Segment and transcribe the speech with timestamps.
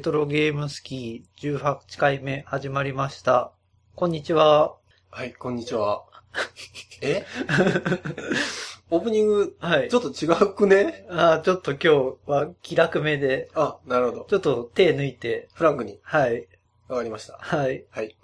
[0.00, 0.02] はい。
[0.02, 3.52] レトロゲームスキー18回目始まりました。
[3.94, 4.76] こんにちは。
[5.10, 6.04] はい、こんにちは。
[7.02, 7.26] え？
[8.90, 9.90] オープニング、はい。
[9.90, 11.04] ちょっと違うくね？
[11.10, 14.24] あーちょっと今日は気楽めで、あ、なるほど。
[14.24, 15.98] ちょっと手抜いて、フランクに。
[16.02, 16.48] はい。
[16.88, 17.36] わかりました。
[17.38, 17.84] はい。
[17.90, 18.16] はい。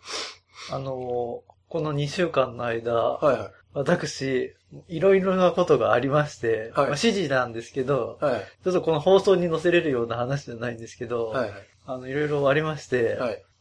[0.73, 3.53] あのーこの2週間の間、はいはい。
[3.77, 4.55] 私、
[4.89, 8.41] いろいろなことがありまして、はいまあ指示なんですけど、はい。
[8.65, 11.51] ちょっとこの放送に載せれるような話じゃないんですけど、はい
[11.85, 13.19] あの、いろいろありまして。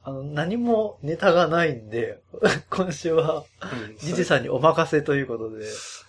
[0.07, 2.21] あの、何もネタがないんで、
[2.69, 5.65] 今週は、うんジジさんにお任せということで。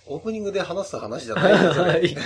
[0.06, 1.92] オープニングで話す話じゃないんですよね。
[1.92, 2.14] はい。
[2.14, 2.22] ま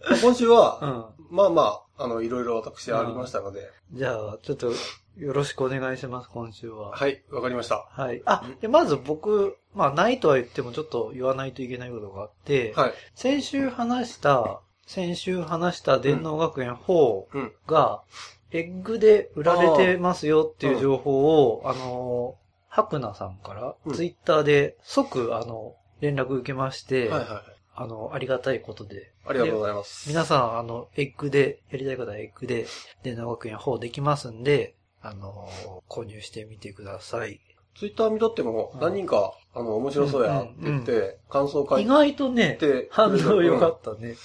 [0.16, 1.36] あ今週は、うん。
[1.36, 1.62] まあま
[1.98, 4.72] あ、あの、いろいろ私ありましたので、じゃあ、ちょっと、
[5.18, 6.92] よろしくお願いします、今週は。
[6.92, 7.88] はい、わかりました。
[7.90, 8.22] はい。
[8.24, 12.92] あ、でまず僕、まあ、ないとは言ってもちょっと言わないといけないことがあって、はい。
[13.14, 17.52] 先週話した、先週話した電脳学園4うん。
[17.66, 18.02] が、
[18.52, 22.36] エッグで売られてますよっていう情報を、あの、
[22.68, 27.42] ハクナさんからう、んツイッターで即、あの、連絡受けまして、はいはいはい。
[27.76, 29.12] あの、ありがたいことで。
[29.26, 30.08] ありがとうございます。
[30.08, 32.66] 皆さん、あの、エッグで、やりたい方はエッグで、
[33.02, 35.48] 電脳学園4できますんで、あの、
[35.88, 37.40] 購入してみてください。
[37.76, 38.80] ツイッター見とっても、うん。
[38.80, 44.16] 何人か、あの、面白そうやって言って、感想書い意外とね、て、反応良かったね。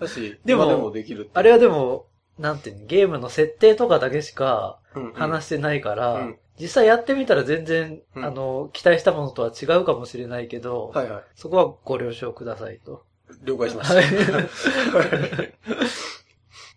[0.00, 2.06] だし、 でも今でもできるあれはでも、
[2.38, 4.78] なんていうの、ゲームの設定とかだけしか
[5.14, 6.38] 話してないから、うん。
[6.60, 8.24] 実際やってみたら全然、うん。
[8.24, 11.22] あの、期待したものとは違うかもしれないけど、はいはい。
[11.34, 13.04] そこはご了承くださいと。
[13.44, 13.94] 了解しました。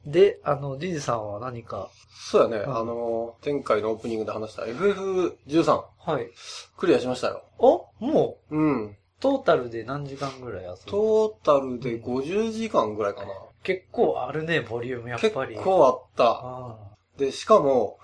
[0.05, 0.11] はい。
[0.11, 1.89] で、あの、ジジさんは何か、
[2.29, 6.27] そうやね、うんあの、前回のオープニングで話した FF13、はい。
[6.77, 7.43] クリアしましたよ。
[7.57, 8.97] おもう、うん。
[9.19, 13.27] トータルで何時間ぐらい遊ぶトータルで50時間ぐらいかな。
[13.63, 15.55] 結構あるね、ボリュームやっ結ぱり。
[15.55, 16.39] 構あった。
[16.43, 16.77] あ
[17.17, 17.97] で、しかも、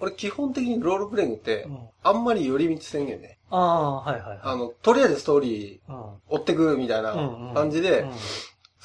[0.00, 1.66] 俺基本的にロールプレイングって
[2.04, 3.38] あんまり寄り道せんねんね。
[3.50, 4.40] あー、はいはいはい。
[4.42, 8.10] あの、とりあえずストーリーうん、追ってくみたいなうんうん感じでうん、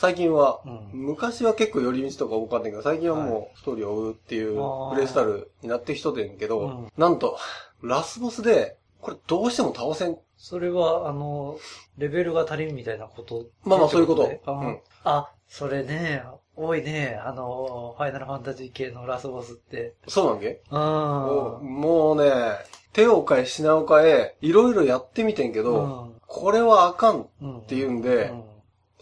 [0.03, 0.89] 最近は、うん。
[0.91, 4.55] 昔は結構寄り道とか多かったけど、最近はもうストーリーを追うっていう
[4.91, 6.87] プレイスタイルになってきとってんけど、うん。
[6.97, 7.37] なんと、
[7.81, 10.17] ラスボスで、これどうしても倒せん。
[10.35, 11.57] それは、あの、
[11.97, 13.45] レベルが足りんみたいなこと？
[13.63, 14.29] まあまあそういうこと。
[14.45, 14.79] あ,、うん。
[15.05, 16.21] あ、それね、
[16.57, 19.93] 多いね、あの、ファイナルファンタジー系のラスボスって。
[20.09, 20.61] そうなんけ？
[20.69, 20.79] うん。
[20.79, 22.29] もうね、
[22.91, 27.25] 手を変え品を変え、いろいろやってみてんけど、これはあかん。
[27.41, 28.43] うん、っていうんでうん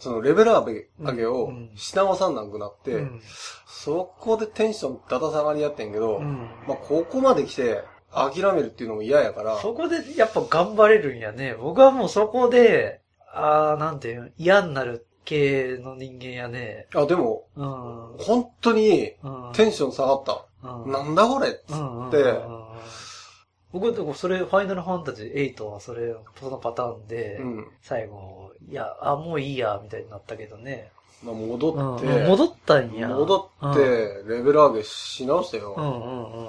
[0.02, 3.20] そのレベル上げ上げをうんし直さんなくなって、うん
[3.66, 7.82] そこでテンションだだ下がりやってんけど、うんまあここまで来て
[8.12, 11.54] 諦めるっていうのも嫌やから、そこでやっぱ頑張れるんやね。
[11.54, 13.00] 僕はもうそこで、
[13.32, 16.86] あー、なんていうの嫌になる系の人間やね。
[16.94, 17.66] あ、でも、うん。
[18.18, 20.44] 本当にうんテンション下がった。
[20.62, 21.48] うんなんだこれ？
[21.48, 22.62] っつって、うんうんうんうん
[23.72, 27.66] 僕、それ、ファイナルファンタジー8はそれ、そのパターンで、うん。
[27.80, 30.90] 最後、いや、あ、もういいや、みたいになったけどね。
[31.22, 33.08] まあ戻って、うんうん戻ったんや。
[33.08, 33.80] 戻って、
[34.26, 35.74] レベル上げし直したよ。
[35.76, 36.06] うん、うんう
[36.40, 36.48] んう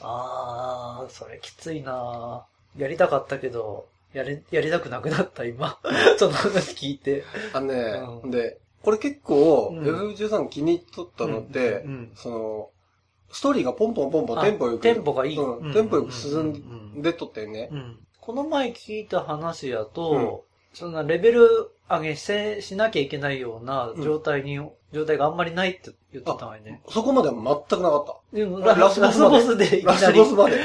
[0.00, 2.44] あー、それきついな
[2.76, 5.78] やりたかったけど、やり、やりたくなくなった、今。
[6.18, 7.24] その話聞いて。
[7.52, 12.68] あのね、うんで、これ結構、うん F13 気に入っとったのって、うんうんその、
[13.30, 15.38] ストーリーがポンポンポンポンテンポよく、テンポがいい。
[15.38, 17.68] うん、テンポよく進うんんでっとったよね。
[17.72, 24.60] うんこの前聞いた話やと、そんなレベル上げせしなきゃいけないような状態に、
[24.92, 26.82] 状態があんまりないって言ってたわよね。
[26.88, 30.00] そこまでは全くなかっでもラララスボスまでいきた。
[30.00, 30.48] なりラスボ。
[30.48, 30.60] スまで。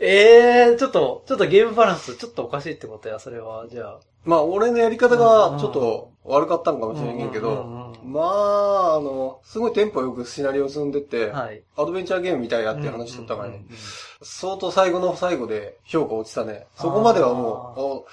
[0.00, 3.66] え えー、ちょっと、ちょっとゲームバランスちょっとおかしいってことや、それは。
[3.68, 4.00] じゃあ。
[4.24, 11.62] まあ、俺のやり方がちょっと悪かったんかもしれんけうんど、うんうんまあ、あの、すごいテンポよくシナリオ進んでって、はい。
[11.76, 13.78] アドベンチャーゲームみたいやって話しとったからねうんうん。
[14.22, 16.66] 相当最後の最後で評価落ちたね。
[16.76, 18.06] そこまではもう、お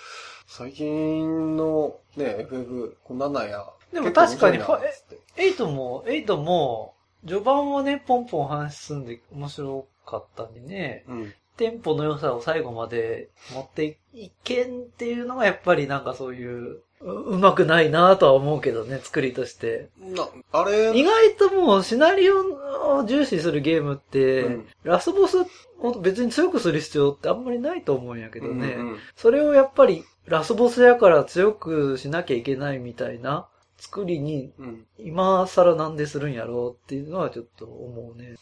[0.53, 3.65] 最近のね、FF、こんなんなんや。
[3.93, 6.93] でも確かに結構面白いなつってエイトも、エイトも、
[7.25, 11.33] 序盤はね、ポンポン話進んで面白かったんでね、うん。
[11.55, 19.87] テンポの良さを最後まで持っていけんっていうのがやっぱりなんかそういう、ううまくないなとは思うけどね、作りとして。
[20.01, 25.37] な、あれ、意外ともうシナリオを重視するゲームって、うんラスボス
[25.79, 28.73] を別に強くする必要ってあんまりないと思うんやけどね。
[28.77, 33.47] うんうんそれをやっぱりラスボスやから強くしなきゃいけないみたいな
[33.81, 34.85] 作りに、うん。
[34.99, 38.35] 今更なんでするんやろうっていうのはちょっと思うね。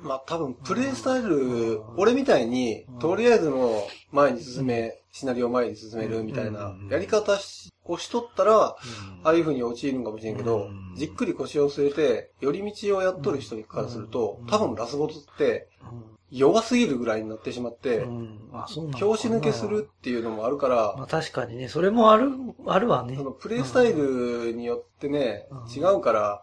[0.00, 3.80] まあ多分、プレイスタイルうん、俺みたいにうん、とりあえずも
[4.12, 6.88] う前に進め、シナリオを前に進めるみたいなうん。
[6.88, 8.76] やり方しをしとったら、あ
[9.24, 18.50] あいう風に陥るんかもしれんけどうん、じっくり腰を据えて、寄り道をやっとる人からするとうん、多分ラスボスってうん弱すぎるぐらいになってしまってう、ん。
[18.52, 22.30] あ、そうな抜けするっていうのもあるからま、あ確かにね、それもある、
[22.66, 23.16] あるわね。
[23.16, 23.22] そ。
[23.22, 26.42] のプレイスタイルによってねうん、違うから、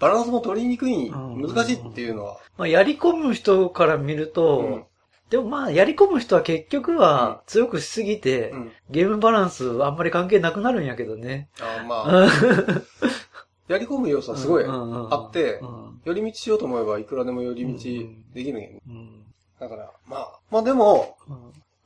[0.00, 1.42] バランスも取りにくい、うん。
[1.42, 4.84] 難しいっていうのは、まあやり込む人から見ると、うん。
[5.30, 8.72] でもまあやり込む人は結局は強くしすぎて、うん。
[8.90, 11.48] ゲームバランスあんまり関係なくなるんやけどね。
[11.60, 12.28] あまあ、
[13.70, 16.00] やり込む要素はすごいああってう、ん。
[16.04, 17.78] 寄り道しようと思えばいくらでも寄り道
[18.34, 18.80] できるんやね。
[18.88, 19.22] うん。
[19.60, 21.36] だから、まあ、まあでも、うん。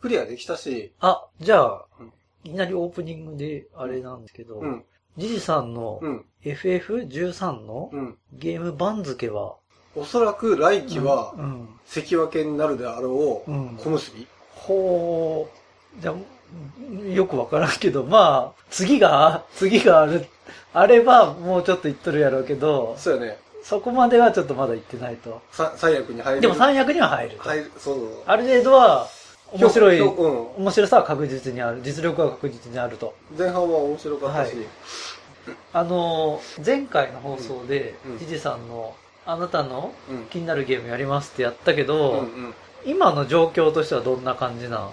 [0.01, 2.13] クリアできたし、あ、じゃあうん、
[2.45, 4.85] いきなりオープニングであれなんですけど、うん、
[5.19, 8.19] ジジさんのうん、FF13 のうん。
[8.33, 9.57] ゲーム番付は、
[9.95, 11.69] おそらく来期はう、ん。
[11.85, 14.11] 関脇になるであろううん、小結。
[14.15, 14.27] び。
[14.55, 15.49] ほ
[15.99, 16.15] う、じゃあ
[17.13, 20.27] よくわからんけど、まあ、次が、次がある、
[20.73, 23.39] あればもうちょっと言っとるやろうけど、そうやね。
[23.63, 25.41] そこまではちょっとまだ言ってないと。
[25.51, 26.41] さ最悪に入る。
[26.43, 27.43] でも三役には入ると。
[27.43, 28.09] 入る、そうそう。
[28.27, 29.09] ある程度は、
[29.53, 30.27] 面白い、評う
[30.61, 30.65] ん。
[30.65, 31.81] 面白さは確実にある。
[31.83, 33.15] 実力は確実にあると。
[33.39, 34.67] 前半は面白かったし、はい
[35.73, 38.95] あのー、前回の放送でうん、ジジさんの、
[39.27, 40.25] あなたのうん。
[40.27, 42.55] 気になるゲームやりますってやったけうんど、うん。
[42.85, 44.81] 今の状況としてはどんな感じなん？
[44.81, 44.91] あ、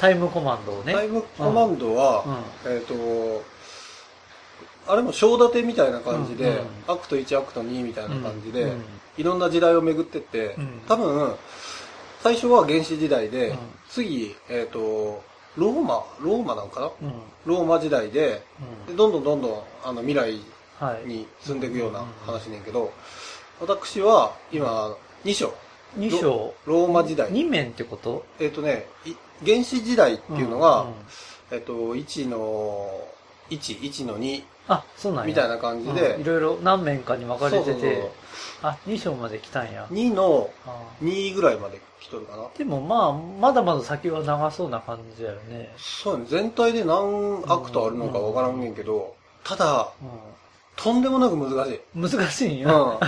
[0.00, 0.92] タイムコマンドをね。
[0.92, 2.24] タイムコマンドは、
[2.64, 3.42] うんえっ、と、
[4.92, 8.82] あれも章立てみたいな感じで、うんうんアクト1、アクト2みたいな感じで、うん
[9.18, 11.34] いろんな時代を巡ってって、うん多分、
[12.22, 13.58] 最初は原始時代で、うん
[13.90, 15.22] 次、えっ、と、
[15.56, 16.90] ローマ、ローマなんかな？
[17.02, 17.06] うん。
[17.08, 17.14] うん。
[17.44, 18.42] ローマ時代で、
[18.88, 20.40] でどんどんどんどんあの未来
[20.80, 21.06] はい。
[21.06, 22.90] に進んでいくような話ねんけど、
[23.60, 24.96] 私は今、
[25.26, 25.52] 2章、
[25.98, 26.54] 2章。
[26.64, 27.28] ローマ時代。
[27.30, 28.24] 2面ってこと？
[28.40, 29.12] えっ、とね、い
[29.44, 30.94] 原始時代っていうのが、んん
[31.50, 32.88] えっ、と、1の
[33.50, 35.28] 1、1の2あ、そうなんや。
[35.28, 36.20] みたいな感じで、うん。
[36.20, 37.80] いろいろ何面かに分かれてそうそうそう。
[37.80, 38.10] て、
[38.62, 39.86] あ、2章まで来たんや。
[39.90, 42.44] 2のあ2ぐらいまで来とるかな。
[42.56, 45.74] でもまあ、まだまだ先は長そうな感じだよね。
[45.76, 49.92] そうね、全体で何アクトあるのかわからんねんけど、ただ、
[50.76, 51.80] とんでもなく難しい。
[51.96, 52.72] うん、難しいんうや。
[52.72, 52.98] ん。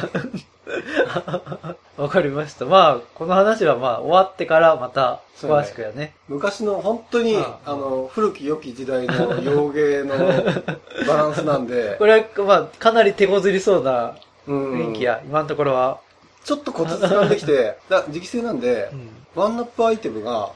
[1.96, 2.64] わかりました。
[2.64, 6.14] まあ、この話はまあ、終わってからまた詳しくやね。
[6.28, 10.16] 昔の本当に、うんあの、古き良き時代の 洋芸の
[11.06, 15.98] バランスなんでこ、れは、まあ、かなり手こずりそうなうん雰囲気や、今のところは。
[16.44, 20.50] ちょっとコツ掴んできて、 だ時期性なんでう、んワンナップアイテムが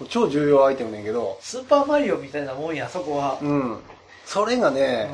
[0.00, 3.38] うん超重要アイテムねんけど、スーパーマリオみたいなもんや、そこは。
[3.40, 3.78] うん。
[4.26, 5.10] それがうんね、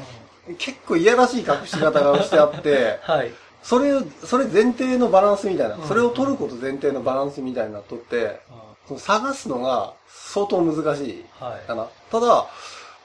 [0.56, 3.32] 結構いやらしい隠し方がしてあって、 はい。
[3.62, 3.92] それ、
[4.24, 8.40] それ前提のバランスみたいなうん、それを取ること前提のバランスみたいになっとって、
[8.86, 11.66] その探すのが相当難しいはい。
[11.66, 11.86] かな。
[12.10, 12.46] ただ、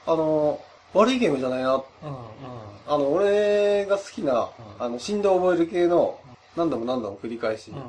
[0.06, 0.60] あの、
[0.94, 1.74] 悪いゲームじゃないな。
[1.74, 1.84] うんうん
[2.86, 4.32] あの、俺が好きな、
[4.78, 6.18] うんあの、死んで覚える系の、
[6.56, 7.82] 何度も何度も繰り返しうんうん、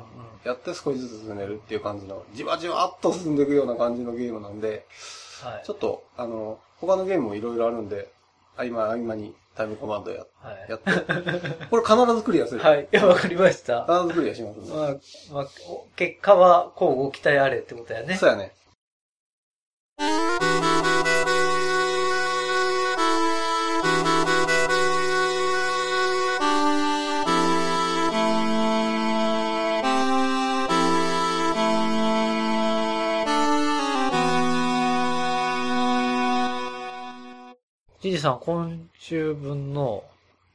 [0.44, 4.86] やって少しずつ進めるっていう感じの、じわじわっと進んでいくような感じのゲームなんで、
[5.42, 8.10] はいちょっと、あの、他のゲームもいろいろあるんで、
[8.56, 10.90] 合間合間にタイムコマンドやはいやって、
[11.70, 12.60] これ必ずクリアする。
[12.60, 12.82] はい。
[12.82, 13.86] いや、わかりました。
[13.86, 14.72] 必ずクリアしますんで。
[14.72, 14.94] まあ、
[15.32, 18.16] まあ、お結果は、こうご期待あれってことやね。
[18.16, 18.52] そうやね。
[38.18, 40.04] さん、今週分の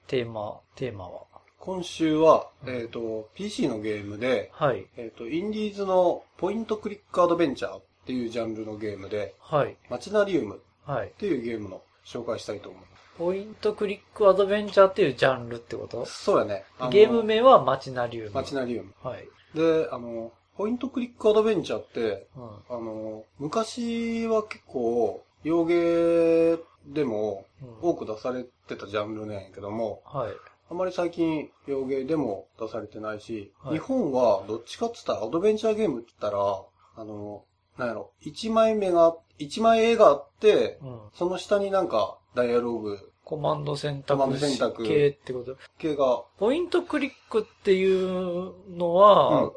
[0.07, 1.21] テーマ、テーマは？
[1.59, 4.87] 今週は、うんえっ、と、PC のゲームで、はい。
[4.97, 9.75] えっ、と、インディーズのポイントクリックアドベンチャーっていうジャンルのゲームで、はい。
[9.89, 11.11] マチナリウムっはい。
[11.17, 12.87] ていうゲームの紹介したいと思いま
[13.17, 16.05] ポイントクリックアドベンチャーっていうジャンルってこと？
[16.07, 16.23] す。
[16.23, 16.63] そうやね。
[16.79, 18.31] あのゲーム名はマチナリウム。
[18.31, 18.93] マチナリウム。
[19.03, 19.27] はい。
[19.53, 22.43] で、あの、ポイントクリックアドベンチャーって、うん。
[22.69, 30.31] あの、昔は結構、洋芸でもうん多く出されてたジャンルなんやけども、はい。
[30.69, 36.63] あまり最近洋芸でも出されてないし、はい日本はどっちかって言ったらアドベンチャーゲームって言ったら、
[36.95, 37.43] あの、
[37.77, 40.99] なんやろ、1枚目が、1枚絵があって、うん。
[41.13, 45.57] その下になんかダイアログコマンド選コマン択ド選択系ってこと？
[45.77, 49.51] 系が、ポイントクリックっていうのは、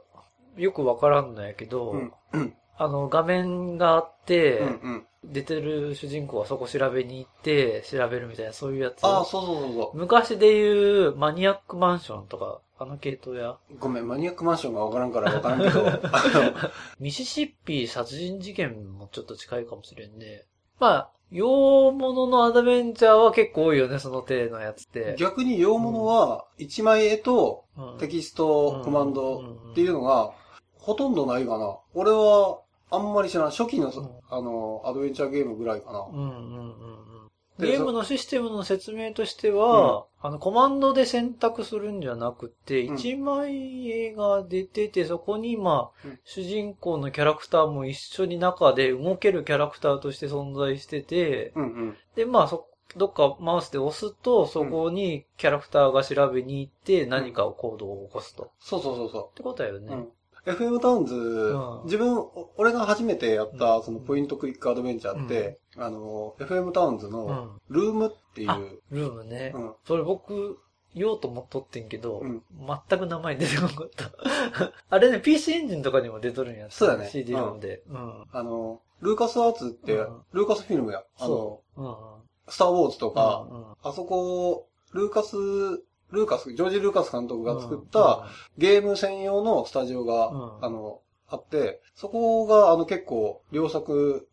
[0.56, 5.06] よくわからんのやけど、うん、うん、あの、画面があって、うん、うん。
[5.32, 9.04] 出てる主人公はそこ調べに行って、調べるみたいな、そういうやつ。
[9.04, 13.58] ああ、そうそうそうそ昔で言うマニアックマンションとか、あの系統や、う。
[13.78, 20.44] ごめん、マニアックマンションがわからんからわからんけど、あ ミシシッピ殺人事件もちょっと近いかもしれんね。
[20.80, 25.16] まあ、洋物のアドベンチャーは結構多いよね、その手のやつっての。
[25.16, 29.40] 逆に洋物は、一枚絵とうんテキスト、コマンド
[29.72, 30.32] っていうのが、
[30.78, 31.78] ほとんどないかな。
[31.94, 32.60] 俺は、
[32.94, 33.50] あんまり知らん。
[33.50, 36.06] 初期の、うんあの、アドベンチャーゲームぐらいかな。
[36.10, 37.24] うんうんうん
[37.58, 51.96] ゲームのシステムの説明としては、あの、コマンドで選択するんじゃなくて、うん一枚絵が出てて、そこに、まあ、うん主人公のキャラクターも一緒に中で動けるキャラクターとして存在してて、うんうん。
[52.16, 58.44] で、まあ、そ、どっかマウスで押すと、そこにキャラクターが調べに行って、何かを行動を起こすと。
[58.44, 59.80] っそうそうそうそてことだよう。
[59.80, 60.08] ね。
[60.46, 60.54] うん。
[60.54, 67.74] FM タウンズ、ん自分、お俺が初めてやった、うんそのポイントクリックアドベンチャーって、あの、FM タウンズの、うん。
[67.74, 68.60] ルームっていう、あ
[68.90, 69.52] ルームね。
[69.54, 70.58] うんそれ僕、
[70.94, 72.42] 言おうと思っとってんけど、うん
[72.88, 74.10] 全く名前出てこなかった。
[74.90, 76.74] あれね、PC エンジンとかにも出とるんやつ。
[76.74, 77.82] そうだね CD ロムで。
[77.88, 78.24] うん。
[78.32, 81.02] あの、ルーカスアーツって、うんルーカスフィルムや。
[81.18, 81.82] あの、そう。
[81.82, 81.94] うんうん。
[82.48, 83.46] スターウォーズとか、
[83.82, 85.36] あそこ、ルーカス、
[86.12, 88.26] ルーカス、ジョージ・ルーカス監督が作った、
[88.58, 94.28] ゲーム専用のスタジオが、うんあの、あって、そこが、あの、結構、良作。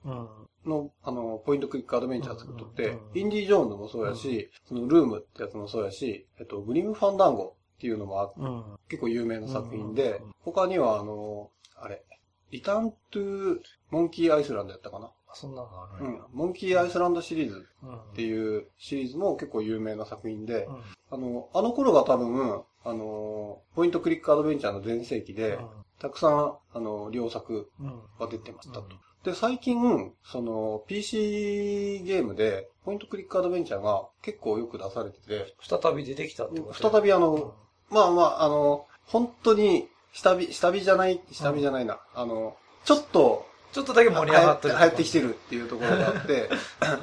[0.65, 8.63] の、あの、ポイントクリックアドベンチャー作っとって、うんインディ・ジョーンズもそうやし、その、ルームってやつもそうやし、えっと、グリム・ファンダンゴっていうのもあって、うん。
[8.87, 12.03] 結構有名な作品で、うん他には、あの、あれ、
[12.51, 15.11] リターン・トゥ・モンキー・アイスランドやったかな。
[15.31, 16.37] あそんなのあるんやうん。
[16.37, 17.95] モンキー・アイスランドシリーズうん。
[17.95, 20.81] っていうシリーズも結構有名な作品で、うん。
[21.11, 25.59] あの、あの頃が多分、あの、ポイントクリックアドベンチャーの全盛期で、
[25.99, 27.87] たくさん、あの、良作うん。
[27.87, 28.01] うん。
[28.19, 28.81] が出てましたと。
[28.81, 28.87] うん
[29.23, 36.89] で、最近、その、PC ゲームで、ポイントクリックアドベンチャーが結構よく出されてて、再び出てきたってこと？
[36.91, 37.51] 再びあの、うん
[37.91, 41.99] まあまあ、あの、本当に、下火、下火じゃない、下火じゃないな。
[42.15, 44.75] あの、ちょっと、ちょっとだけ盛り上がってる。
[44.75, 46.49] 流行ってきてるっていうところがあって、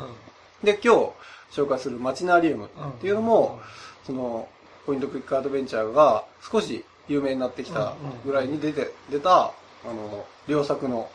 [0.62, 2.88] で、今日紹介するマチナリウムうん。
[2.90, 3.60] っていうのも、
[4.06, 4.48] その、
[4.86, 7.94] ポイントクリックアドベンチャーが少し有名になってきた
[8.24, 9.52] ぐらいに出て、出た、あ
[9.84, 11.10] の、良作の。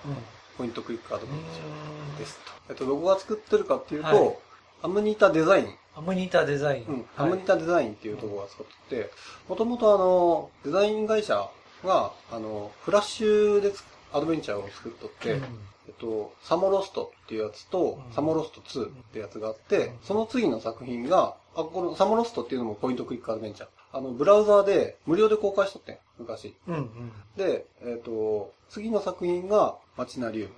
[0.58, 2.52] ポイントクリックアドベンチャうんーですと。
[2.70, 4.38] えっと、どこが作ってるかっていうと、はい
[4.84, 5.76] アムニタデザイン。
[5.96, 6.84] アムニタデザイン。
[6.84, 7.06] うん。
[7.16, 9.12] アはいムニタデザインっていうところが作ってて、
[9.48, 11.50] もともとあの、デザイン会社
[11.86, 13.82] が、あの、フラッシュでつ
[14.14, 15.44] アドベンチャーを作っとって、うん
[15.88, 23.70] えっと、サモロストっていうやつと、うんサモロスト2ってやつがあって、うんその次の作品が、あ、このサモロストっていうのもポイントクリックアドベンチャー。
[23.96, 26.56] あの、ブラウザーで無料で公開しとってん、昔。
[26.68, 26.76] うん。
[26.76, 27.12] うん。
[27.38, 30.50] で、えっ、と、次の作品がマチナリウ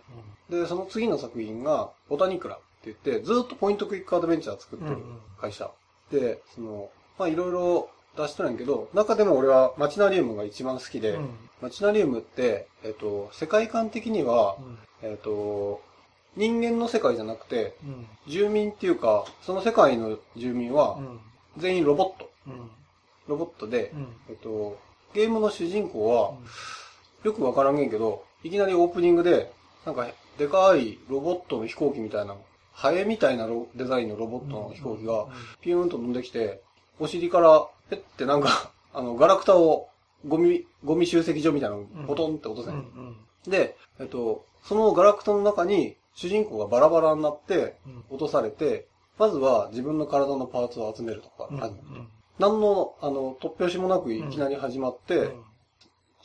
[0.49, 0.61] ム。
[0.61, 4.97] で、その次の作品がボタニクラって言って、ずっとポイントクイックアドベンチャー作ってる
[5.39, 5.69] 会社。
[6.11, 11.29] で、その、まあいろいろ出しとるんやけど、中でも俺はマチナリウムが一番好きで、うん。
[11.61, 14.55] マチナリウムって、えっ、と、世界観的には
[15.01, 15.09] う、ん。
[15.09, 15.81] えっ、と、
[16.35, 18.07] 人間の世界じゃなくて、うん。
[18.27, 21.19] 住民っていうか、その世界の住民はうん。
[21.57, 22.29] 全員ロボット。
[22.47, 22.71] うん。
[23.27, 24.07] ロボットで、うん。
[24.29, 24.77] えっ、と、
[25.13, 26.33] ゲームの主人公は、
[27.23, 29.51] よくわからんげんけど、いきなりオープニングで、
[29.85, 30.07] なんか、
[30.37, 32.35] でかいロボットの飛行機みたいな、
[32.73, 35.27] ハエみたいなロデザインのロボットの飛行機が、
[35.61, 36.61] ピューンと飛んできて、
[36.99, 39.89] お尻から、ペッてなんか、 あの、ガラクタを、
[40.27, 42.77] ゴミ、ゴミ集積所みたいなのをポトンって落とせうん。
[42.77, 43.51] ん、うん。
[43.51, 48.03] で、えっと、そのガラクタの中に、主人公がバラバラになって、うん。
[48.09, 48.87] 落とされて、
[49.19, 51.63] まずは自分の体のパーツを集めるとか、うん。
[51.63, 51.75] あの
[52.39, 55.31] 何の、あの、突拍子もなくいきなり始まって、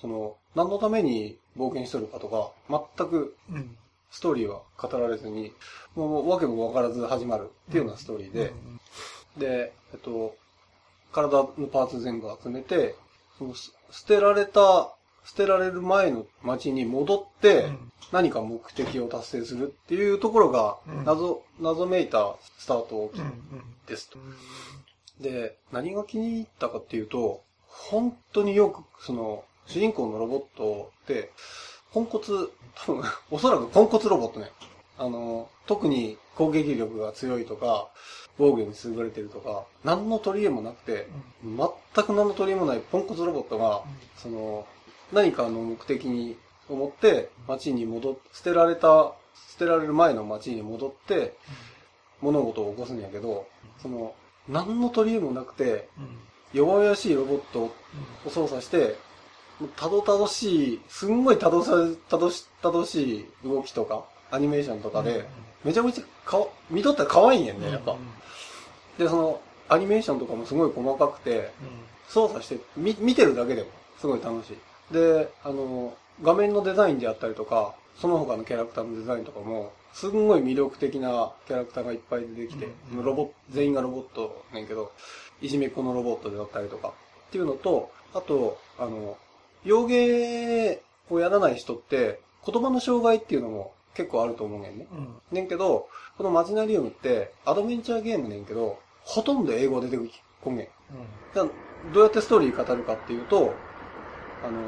[0.00, 2.50] その、何のために冒険しとるかとか、
[2.96, 3.76] 全くうん。
[4.10, 5.52] ストーリーは語られずに、
[5.94, 8.52] もうわけもわからず始まるっていうようなストーリーで、
[9.36, 10.34] で、えっと、
[11.12, 12.94] 体のパーツ全部集めて、
[13.38, 17.70] そのす捨てられた、捨てられる前の街に戻って、
[18.12, 23.12] 何か目的を達成するっていうところがうん謎、謎めいたスタート。
[23.86, 24.18] ですと。
[25.20, 31.32] で、何が気に入ったかっていうと、本当によく、その、主人公のロボットって、
[31.92, 32.50] ポンコツ、
[32.86, 34.50] 多分、 おそらくポンコツロボットね。
[34.96, 37.88] あの、特に攻撃力が強いとか、
[38.40, 41.06] 防御に優れてるとか、何の取り柄もなくて、
[41.44, 43.82] 全く何の取り柄もないポンコツロボットが、
[44.16, 44.66] その、
[45.12, 46.38] 何かの目的に
[46.70, 49.12] 思って、街に戻っ、捨てられた、
[49.50, 51.36] 捨てられる前の街に戻って、
[52.22, 53.46] 物事を起こすんやけど、
[53.82, 54.14] その、
[54.48, 55.88] 何の取り柄もなくて、
[56.54, 57.72] 弱々しいロボットを
[58.30, 58.96] 操作して、
[59.76, 61.72] たどたどしい、すんごいたどさ、
[62.08, 65.26] たどし、たどしい動きとか、アニメーションとかで、
[65.64, 67.98] めちゃめちゃかわ、見とったら可愛いんやんね、やっぱうん。
[68.98, 71.52] で、その、アニメーションとかもすごい細かくて、
[72.08, 74.92] 操作して、み、見てるだけでもすごい楽しい。
[74.92, 84.92] で、あの、画面のデザインであったりとか、その他のキャラクターのデザインとかも、すんごい魅力的なキャラクターがいっぱい出てきて、うんロボ全員がロボットねんけど、
[85.40, 86.88] いじめっ子のロボットであったりとか、
[87.28, 89.16] っていうのと、あと、あの、
[89.64, 94.86] 洋芸をやらない人って、言葉の障害っていうのも結構あると思うねんね。
[94.92, 95.14] うん。
[95.32, 99.98] ねんけど、このマジナリウムって、アドベンチャーゲームねんけど、ほとんど英語出て
[100.42, 100.66] こんねん。
[101.34, 103.54] だからどうやってストーリー語るかっていうと、
[104.44, 104.60] あの、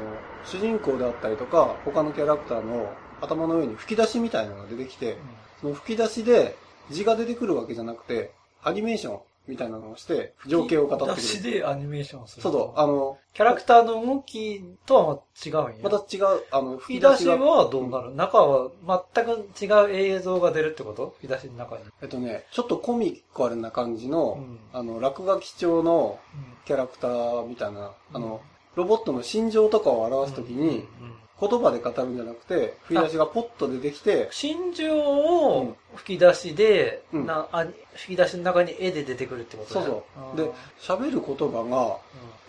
[0.45, 5.17] 主人公であったりとか、他のキャラクターの頭の上に吹き出しみたいなのが出てきて、
[5.61, 6.55] その吹き出しで
[6.89, 8.31] 字が出てくるわけじゃなくて、
[8.63, 11.13] アニメーションみたいなのをして、情景を語ってくる。
[11.15, 12.43] 私でアニメーションする。
[12.43, 15.83] そうあの、キャラクターの動きとは違うんや。
[15.83, 18.71] また違う、あの、吹き出しがはどうなる、中は
[19.13, 21.15] 全く違う映像が出るってこと？
[21.19, 21.83] 吹き出しの中に。
[22.01, 26.19] えっとね、ちょっとコミカルな感じの、うんあの、落書き調の
[26.65, 28.41] キャラクターみたいな、あの、
[28.75, 30.83] ロボットの心情とかを表すときに、うんうん
[31.49, 40.37] 言葉で語るんじゃなくて、吹き出しがポッと出てきて、心情を吹き出しで、うんなあ吹き出しの中に絵で出てくるってことそうそう。
[40.37, 41.97] で、喋る言葉が、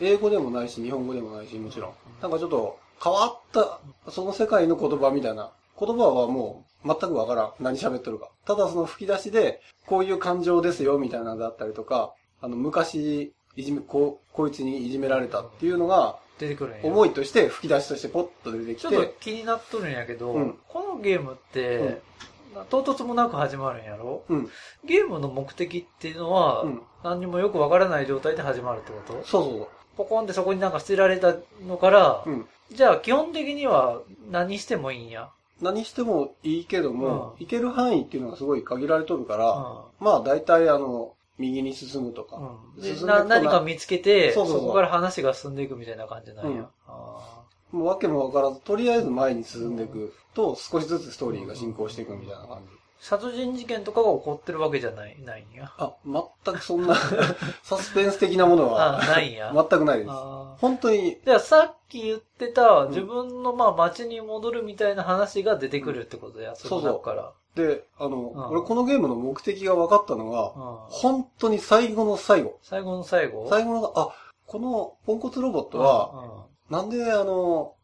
[0.00, 1.92] 英語でもないし、日本語でもないし、もちろん。
[2.22, 5.50] なんかちょっと変わった、その世界の言葉みたいな。
[5.78, 7.52] 言葉はもう全くわからん。
[7.60, 8.30] 何喋ってるか。
[8.46, 16.85] ただその吹き出しで、こういう感情ですよ、みたいなのだったりとか、あの、昔、いじめ、こう、こいつにいじめられたっていうのが、出てくるんや。
[16.85, 22.03] 思いとして吹き出しとしてポッと出てきちょっとて、気になっとるんやけど、うんこのゲームって、
[22.71, 24.25] 唐突もなく始まるんやろ？
[24.29, 24.50] うん。
[24.85, 26.83] ゲームの目的っていうのは、うん。
[27.03, 29.12] 何にもよくわからない状態で始まるってこと？
[29.12, 31.37] そうそうポコンってそこになんか捨てられた
[31.67, 32.25] のから。
[32.73, 34.00] じゃあ基本的には
[34.31, 35.31] 何してもいいんや？
[35.61, 42.37] 何してもいいけども、うん行ける範囲っていうのがすごい限られとるから、うまあ大体あの、右に進むとか。
[42.37, 46.61] んうんでな何か見つけてそうそうそうこから話が進んでいくみたいな感じなんや。
[46.61, 52.84] うんあもう訳もわからず、とりあえず前に進んでいくと、少しずつストーリーが進行していくみたいな感じ。
[53.05, 55.73] ー殺人事件とかが起こってるわけじゃない、ないんや。
[55.77, 56.95] あ、全くそんな
[57.62, 59.53] サスペンス的なものはあないんや。
[59.55, 60.11] 全くないです。
[60.59, 67.33] 本当に、じゃあさっき言ってたん自分のまあ街に戻るみたいな話が出てくるってことや、そうそうの中から。
[67.55, 72.59] で、あの、ん俺このゲームの目的が分かったのが、うん本当に最後の最後。
[72.62, 73.47] 最後の最後？
[73.49, 74.14] 最後の、あ、
[74.47, 77.75] このポンコツロボットは、なんであの、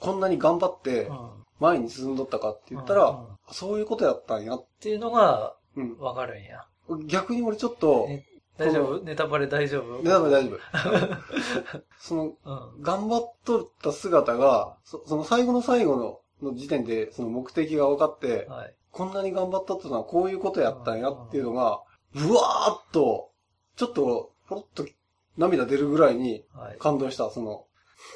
[0.00, 4.56] こんなに頑張ってうんうん前に進んどったかって言ったら、うんうんそういうことやったんや。
[4.56, 5.96] っていうのがうん。
[5.98, 6.66] わかるんや。
[7.06, 8.26] 逆に俺ちょっと、ね
[8.58, 9.04] 大丈夫？
[9.04, 10.02] ネタバレ大丈夫？
[10.02, 11.82] ね大丈夫大丈夫。
[12.00, 12.82] その、うん。
[12.82, 18.74] 頑張っとった姿が、そその最後の最後のの時点でその目的が分かって、はい。
[18.90, 21.82] こんなに頑張っとったのはこういうことやったんやっていうのが、
[22.14, 23.30] ぶわーっと、
[23.76, 24.90] ちょっと、ポロッと
[25.36, 26.78] 涙出るぐらいにはい。
[26.78, 27.66] 感動した、その、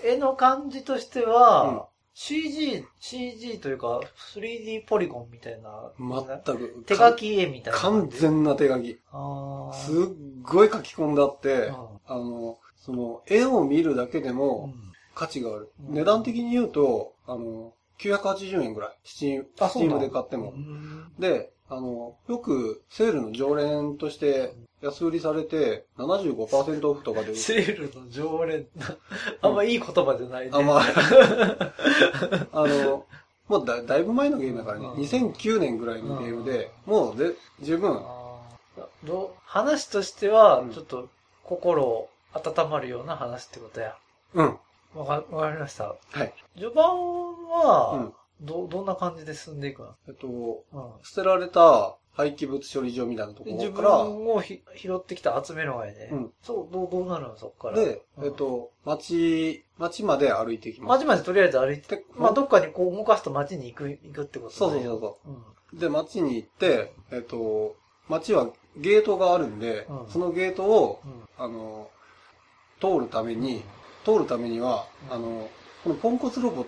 [0.05, 4.01] 絵の感じとしてうんは、CG、CG というか
[4.35, 7.79] 3D ポリゴンみたいな、全く、手書き絵みたいな。
[7.79, 8.88] 完全な手書き。
[8.88, 9.01] すっ
[10.42, 11.75] ごい書き込んであって、うん
[12.07, 14.75] あの、その、絵を見るだけでうもん
[15.14, 15.73] 価値がある。
[15.88, 18.99] うん値段的に言うと、あの、980円ぐらい。
[19.04, 20.59] Steam、Steamで買ってもう。
[20.59, 27.32] んで、あの、よくセールの常連として安売りされて75%オフとかで。
[27.32, 28.66] 売セールの常連。
[29.42, 30.50] あんまいい言葉じゃないね。
[30.54, 30.82] あ、まあ、
[32.52, 33.04] あの、
[33.48, 34.92] もうだだいぶ前のゲームだからね、うん。
[35.02, 38.02] 2009年ぐらいのゲームで、もうで十分、
[39.04, 41.08] どう話としてはうん、ちょっと
[41.42, 43.96] 心温まるような話ってことや。
[44.34, 44.58] うん、
[44.94, 45.96] わか、わかりました。
[46.10, 46.32] はい。
[46.56, 49.94] 序盤うはん、ど、どんな感じで進んでいくの？
[50.08, 50.92] えっと、うん。
[51.02, 56.09] 捨てられた廃棄物処理場みたいなところから、分をひ拾ってきて集めるわけで。
[56.12, 57.76] うんそう、どう、どうなるのそっから。
[57.76, 60.98] で、うんえっ、と、町、町まで歩いていきます。
[60.98, 64.85] 街までとりあえず歩いて、でまあ、どっかにこう動かすと街に行く、行くってことそうそうう。
[64.85, 65.78] そうそうん。
[65.78, 65.80] う。
[65.80, 67.76] で、町に行って、えっ、と、
[68.09, 71.22] 町はゲートがあるんで、うんそのゲートを、うん。
[71.38, 71.88] あの、
[72.80, 73.62] 通るために、
[74.04, 75.50] 通るためには、うんあの、
[75.85, 76.66] このポンコツロボッ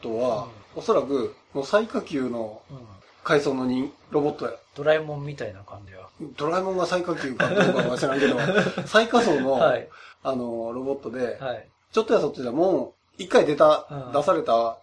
[0.00, 2.78] トは、おそらく、もう最下級のうん。
[3.24, 4.52] 階層の人、ロボットや。
[4.76, 6.08] ドラえもんみたいな感じは。
[6.36, 8.36] ドラえもんが最下級かどうかは知らんけど、
[8.86, 9.88] 最下層の、はい。
[10.22, 11.68] あの、ロボットで、はい。
[11.92, 14.78] ちょっとやそっとじゃもう、一回出た、うん出された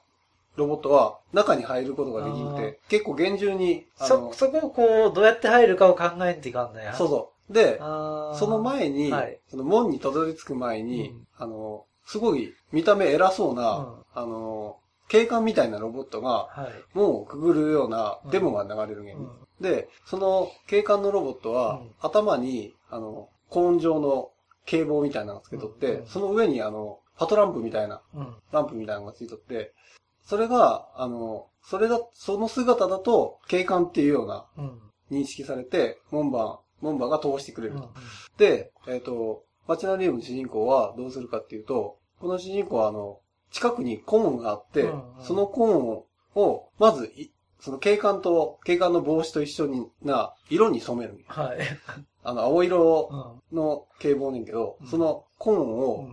[0.55, 6.93] ロボットは中に入ることができて、結構厳重に、あそ、の、そこをこう、どうやって入るかを考えんといかんのや。
[6.93, 7.53] そうそう。
[7.53, 14.77] で、その前に、はいその門にたどり着く前に、うんあの、すごい見た目偉そうな、うんあの、
[15.11, 16.83] 警官みたいなロボットが、はい。
[16.93, 19.29] 門をくぐるようなうんデモが流れるゲーム。
[19.59, 24.31] で、その警官のロボットは、うん頭に、あの、コーン状の
[24.65, 28.35] 警棒みたいなのがつけとって、うんその上にあの、パトランプみたいな、うん。
[28.53, 29.73] ランプみたいなのがついとって、
[30.23, 34.81] それが、あの、それだ、その姿だと警官っていうようなうん。
[35.11, 37.81] 認識されて、門番、門番が通してくれると。
[37.81, 37.91] うん。
[38.37, 43.19] で、えっ、と、マチナリウムの主人公はどうするかっていうと、この主人公はあの、
[43.51, 51.23] 近くにコーンがあって、うんうんそのコーンを、まずい、その警官と、警官の帽子と一緒にな、色に染める。
[51.27, 51.57] はい。
[52.23, 53.57] あの、青色うん。
[53.57, 56.09] の警棒ねんけど、うんそのコーンうを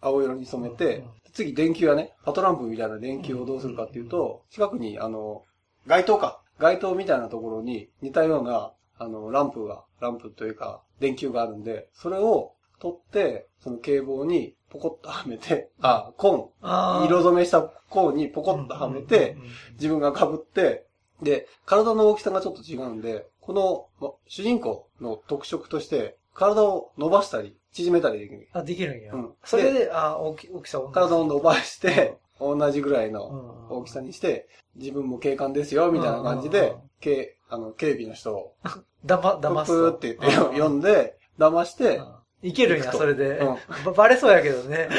[0.00, 5.44] 青色に染めて、うん次電球やね、パトランプみたいな電球をどうするかっていうと、近くにあの、
[5.86, 6.42] 街灯か。
[6.58, 17.02] 街灯みたいなところに似たような、あの、ランプが、ランプというか、電球があるんで、それを取って、その警棒にポコッとはめて、あ、コー。
[17.02, 19.36] ン、色染めしたコーンにポコッとはめて、、
[19.74, 20.86] 自分が被って、
[21.22, 28.48] で、体の大きさがちょっと違うんで、この、ま主人公の特色として、体を伸ばしたり、縮めたりできる。
[28.52, 29.12] あ、できるんや。
[29.12, 29.30] うん。
[29.44, 33.78] それで、あ、大き大きさ同じ体を伸ばして、同じぐらいのうん。
[33.78, 38.54] 大きさにして、自分も警官ですよ、みたいな感じでうん、警、あの、警備の人を、
[39.04, 39.90] だま、プ騙すと。
[39.90, 43.38] ーって言ってよ読んで、騙して、うんいけるんや、それで。
[43.38, 43.56] うん。
[43.84, 44.88] ばバレそうやけどね。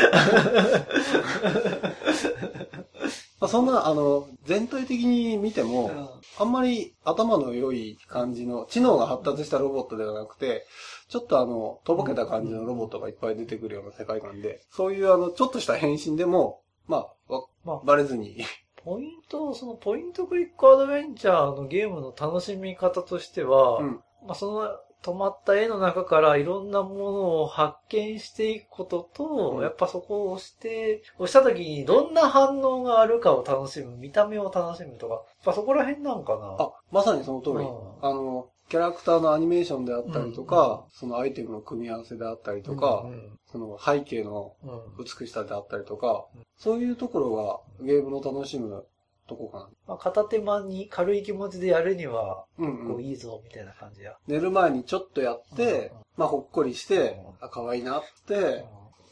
[3.40, 6.10] まあ、そんな、あの、全体的に見てうも、ん。
[6.40, 10.66] あんまり頭の良い感じの、知能が発達したロボットではなくて、
[11.10, 18.46] ちょっとあの、とぼけた感じのロボットがいっぱい出てくるような世界観で、そういうあの、ちょっとした変身でも、まあ、わまあバレずに、
[18.84, 24.70] ポイント、そのポイントクリックアドベンチャーのゲームの楽しみ方としては、うん、まあ、その
[25.04, 29.62] 止まった絵の中からいろんなものを発見していくことと、うん。
[29.62, 36.56] やっぱそこを押して、押した時にどんな反応があるかを楽しむ、見た目を楽しむとか、やっぱそこら辺なんかな。
[36.58, 37.56] あ、まさにその通り。
[37.56, 37.66] うん。
[38.02, 44.80] あの、キャラクターのアニメーションであったりとか、そのアイテムの組み合わせであったりとか、うんその背景のうんうん。
[44.98, 48.84] 美しさであったりとかうん、そういうところがゲームの楽しむ
[49.28, 49.70] とこかな。
[49.88, 52.88] まあ、片手間に軽い気持ちでやるには、うんう。
[52.90, 54.18] こうんいいぞ、みたいな感じや。
[54.28, 58.66] 寝る前にちょっとやってうん、まあほっこりしてうん、あ、可愛いなって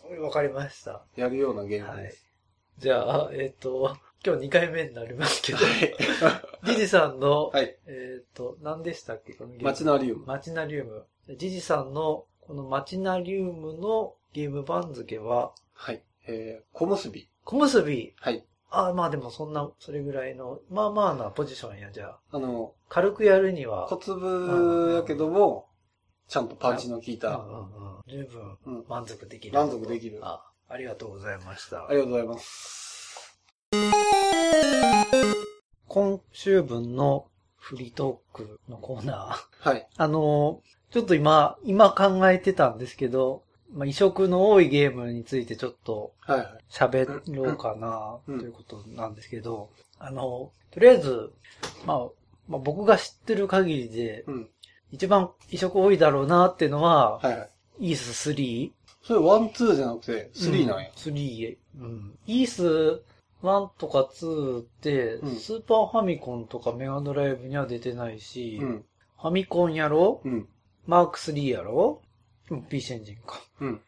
[0.09, 1.03] うんわかりました。
[1.15, 2.25] やるようなゲームはいです。。
[2.79, 3.95] じゃあ、えっ、と、
[4.25, 5.95] 今日2回目になりますけど、はい。
[6.65, 7.77] ジジさんの、はい。
[7.87, 9.65] えっ、と、何でしたっけこのゲーム？
[9.65, 10.25] マチナリウム。
[10.25, 11.05] マチナリウム。
[11.37, 16.03] ジジさんの、このマチナリウムのゲーム番付は、はい。
[16.27, 17.29] えー、小結び。
[17.45, 18.13] 小結び。
[18.19, 18.43] はい。
[18.73, 22.19] あまあでもそんな、それぐらいの、まあまあなポジションや、じゃあ。
[22.31, 25.67] あの、軽くやるには、小粒やけども、
[26.29, 27.35] ちゃんとパンチの効いうんた。
[27.35, 28.85] うんうん十分うん。
[28.87, 29.53] 満足できる。
[29.53, 31.85] 満足できるあ、ありがとうございました。
[31.85, 33.37] ありがとうございます。
[35.87, 39.69] 今週分のフリートークのコーナー。
[39.69, 39.85] はい。
[39.97, 46.13] あの、ちょっと今、今考えてたんですけど、まあ、移植の多いゲームについてちょっと。
[46.69, 51.31] 喋ろうかな、うんということなんですけど、あの、とりあえず、
[51.85, 52.07] まあ、
[52.47, 54.49] まあ、僕が知ってる限りで、うん。
[54.91, 57.45] 一番移植多いだろうなっていうのは、はいは
[57.79, 57.89] い。
[57.89, 58.71] イース3。
[59.03, 60.89] それワン、ツーじゃなくて、スリーなんや。
[60.95, 61.57] 3。
[61.79, 62.19] うん。
[62.27, 63.01] イース
[63.41, 68.85] 1とか2って、うんスーパーファミコンとかメガドライブには出てないし、うん。
[69.19, 70.47] ファミコンやろうん。
[70.85, 72.01] マーク3やろ
[72.51, 73.41] うん ?PC エンジンか。
[73.61, 73.81] うん。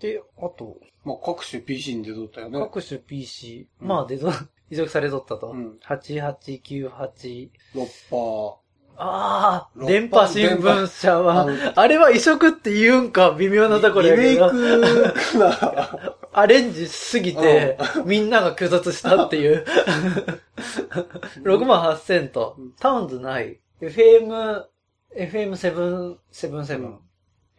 [0.00, 2.58] で、あと、まあ、各種 PC に出とったよね。
[2.58, 4.30] 各種 PC、うんまあ、デゾ、
[4.70, 5.52] 移植されとったと。
[5.52, 7.48] うん8898。
[7.74, 8.58] ロッパ
[9.00, 13.68] ああ、電波新聞社あはの、あれは移植って言うんか微妙ー。
[13.68, 19.64] なところやリメイクかな アレンジしすぎて、みんなが拒絶したっていう。
[21.44, 23.60] 6万8000とうん、タウンズない。
[23.80, 24.64] FM、
[25.16, 26.98] FM777、うん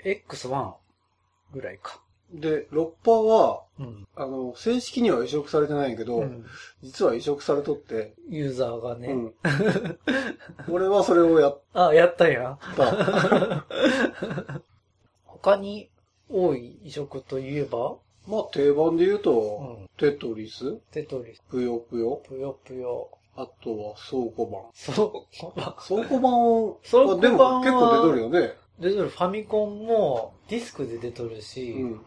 [0.06, 0.74] X1
[1.54, 2.00] ぐらいか。
[2.32, 4.08] で、ロッパは、うん。
[4.16, 6.46] あの、正式には移植されてないけど、うん
[6.84, 9.08] 実は移植されとって、ユーザーがね。
[9.08, 9.34] うん。
[10.70, 12.58] 俺はそれをやっあ、やったんや。
[12.78, 13.66] た。
[15.26, 15.90] 他に
[16.30, 17.96] 多い移植といえば、
[18.28, 19.90] まあ、定番で言ううと、ん。
[19.98, 23.10] テトリス、テトリス、ぷよぷよ、ぷよぷよ。
[23.36, 24.62] あとは倉庫版。
[24.74, 25.36] そう、
[25.88, 28.54] 倉庫版を、倉庫版はでも結構出とるよね。
[28.80, 32.02] 出とるファミコンもディスクで出とるし、うん。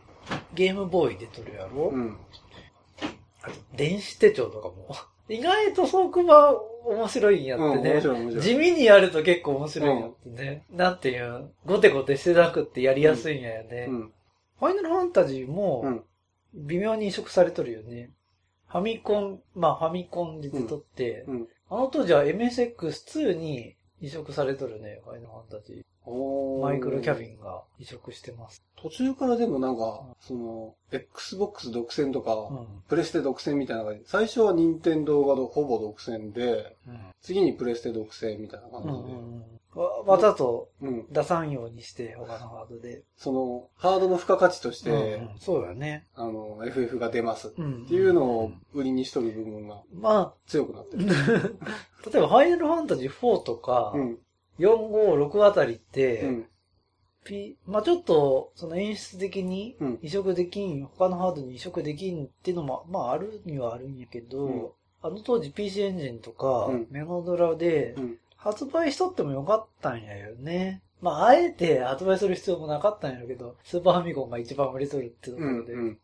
[0.55, 2.17] ゲームボーイ出とるやろ、うん。
[3.43, 4.95] あと電子手帳とかも。
[5.29, 7.93] 意外と倉庫版面白いんやってうん、ね。
[7.93, 8.45] 面白い面白い。
[8.45, 10.65] 地味にやると結構面白いんやってね。
[10.71, 13.87] なんていうん、ゴテゴテしてなくってやりやすいんやよね。
[13.89, 14.13] うん。
[14.59, 16.05] ファイナルファンタジーうもん。
[16.55, 18.11] 微妙に移植されとるよね。
[18.69, 21.49] ファミコン、まあファミコンで出とって、うん。
[21.69, 25.92] あの当時は MSX2 に移植されとるね、ファイナルファンタジー。
[26.05, 28.63] マイクロキャビンが移植してます。
[28.77, 32.67] 途中からでもなんか、その、Xbox 独占とか、うん。
[32.89, 34.03] プレステ独占みたいな感じ。
[34.07, 36.77] 最初は任天堂がほぼ独占で、
[37.21, 38.73] 次にプレステ独占みたいなうん。
[38.73, 39.15] う感じで。
[39.15, 41.07] んうんわわざとうん。
[41.11, 43.05] 出さんようにして、他のハードで。
[43.17, 46.07] その、ハードの付加価値として、うんうんそうだね。
[46.15, 47.49] あの、FF が出ます。
[47.49, 47.87] っうん。
[47.87, 51.07] ていうのを売りにしとる部分がま強くなってる。
[51.09, 54.19] あ、 例えば、ファイナルファンタジー4とか、うん。
[54.63, 56.47] 4、5、6あたりって、うん。
[57.25, 64.69] P、まあちょっと、その演出的にうん移植できん、他のハードに移植できんっていうのも、まああるにはあるんやけど、うん
[65.05, 68.19] あの当時 PC エンジンとか、うんメガドラでうん。
[68.37, 70.83] 発売しとってもよかったんやよね。
[71.01, 75.59] まああえて発売する必要もなかったんやけど、スーパーファミコンが一番売れとるってとこうん。
[75.61, 75.73] ろで。
[75.75, 75.99] うん。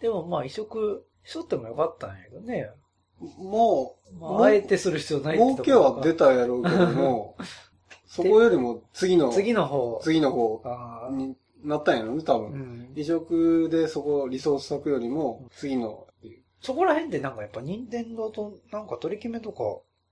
[0.00, 2.70] でもまあ移植しとってもよかったんやけどね。
[3.38, 7.36] もうああえてする必要う、ないって儲けところがは出たやろうけども、
[8.10, 10.00] そこよりも次の、次の方。
[10.02, 10.60] 次の方
[11.12, 12.88] になったんやろね、多う分。
[12.92, 16.08] ん移植でそこ、リソース割くよりも、次の。
[16.60, 19.62] そこら辺ってなんかやっぱ任天堂となんか取り決めとか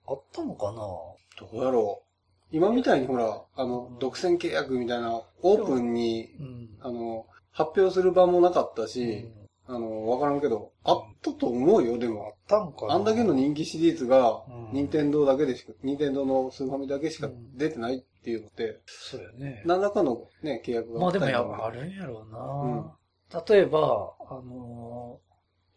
[0.06, 0.78] あったのかな？
[0.78, 1.16] ど
[1.52, 2.56] うやろう。
[2.56, 6.68] 今みたいにほら、あの、独占契約みたいな、オープンに、うん。
[6.80, 9.32] あの、発表する場もなかったうし、ん
[9.68, 12.34] あの、わからんけど、あったと思うよ、であっも。
[12.48, 19.62] たんかなあんだけの人気シリーズがうん、任天堂だけでしか、任天堂のスーファミだけしかうん出てないっていうのって、そうよね。
[19.66, 25.28] 何らかのね、契約がまあでもやったんろうねあるんやろうな、例えば、あのー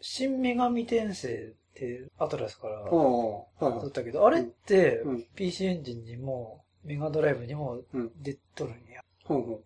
[0.04, 2.90] 新女神転生ってアトラスから。
[2.90, 3.48] 撮
[3.88, 9.02] ったけど、あれってうん PC エンジンにもメガドライブにもうん出とるんや。
[9.26, 9.54] ほんほん。
[9.54, 9.60] うん。
[9.60, 9.62] だ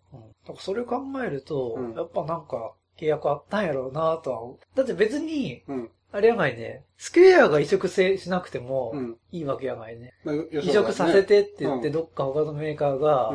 [0.48, 4.58] からそれを考えると、うんやっぱなんか契約あったんやろうなとは思う。
[4.76, 5.90] だって別に、うん。
[6.12, 9.16] あれやがいね、スクエアが移植せしなくてもうん。
[9.32, 10.14] いいわけやがいね。
[10.24, 13.34] まあ、よ移植させてって言って、うんどっか他のメーカーが。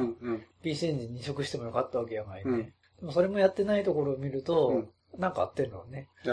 [0.64, 2.52] PC エンジンに移植してもよかったわけやがいね。
[2.52, 6.08] うんでもそれもやってないところを見ると、うんなんか合ってるのね。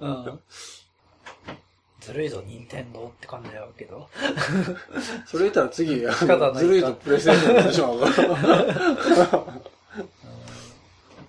[0.00, 0.40] うん。
[2.00, 4.08] ずるいぞ、任天堂って感じだけど。
[4.14, 6.06] あ、それ言ったら次、ず
[6.68, 8.06] るいとプレステーションになってしまうか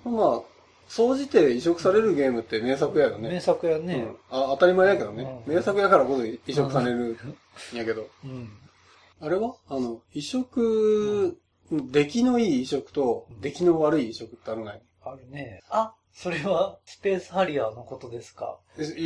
[0.06, 0.12] ら。
[0.12, 0.42] まあ、
[0.88, 3.40] 総じて移植されるゲームって名作やよ名ね。
[3.40, 3.96] 作やね。
[3.96, 5.44] うん、あ当たり前やけどね。
[5.48, 7.18] うん名作やからこそ移植される
[7.74, 8.08] んやけど。
[8.24, 8.50] うん。
[9.22, 9.56] あれは？
[9.70, 11.38] あの、移植、
[11.72, 14.82] 出来のいい移植と出来の悪い移植ってあるない？
[15.04, 15.62] あるね。
[15.70, 18.58] あ、それはスペースハリアーのことですか？
[18.78, 19.06] えい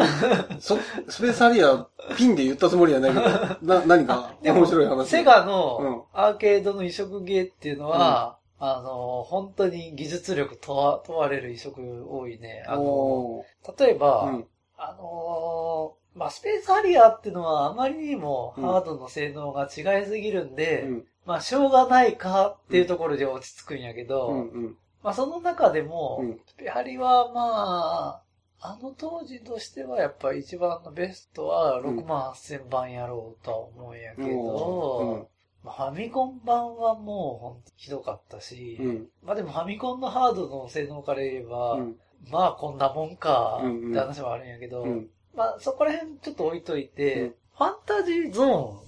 [0.59, 1.85] そスペースハリアー
[2.17, 5.05] ピンで言ったつもりはないけど、な、何か面白い話。
[5.07, 12.63] セガうんのアーケードの移植ゲーっていうのは、あの、本当に技術力問わ問われる移植多いね。
[12.67, 13.45] あの、お
[13.77, 14.47] 例えば、ーうん。
[14.77, 21.05] あのーまあ、スペースハリアーっていうのはあまりにもうんハードの性能が違いすぎるんで、うん。
[21.25, 24.49] まあ、しょうがないかっていうところで落ち着くんやけど、うん。
[24.49, 24.77] うん。
[25.03, 28.23] まあ、その中でも、うんスペハリはまあ、
[28.61, 38.87] あの当時としてはやっぱり一番のベストは6万8000番やろうとは思うんやけど、まあファミコン版はもうほんとひどかったし、うん。
[38.87, 39.07] うん。
[39.23, 41.95] まあでもファミコンのハードの性能から言えば、うん。
[42.29, 45.07] まあこんなもんかうんうんって話もあるんやけど、うん。
[45.35, 48.79] まあそこら辺ちょっと置いといて、うんファンタジーゾーン、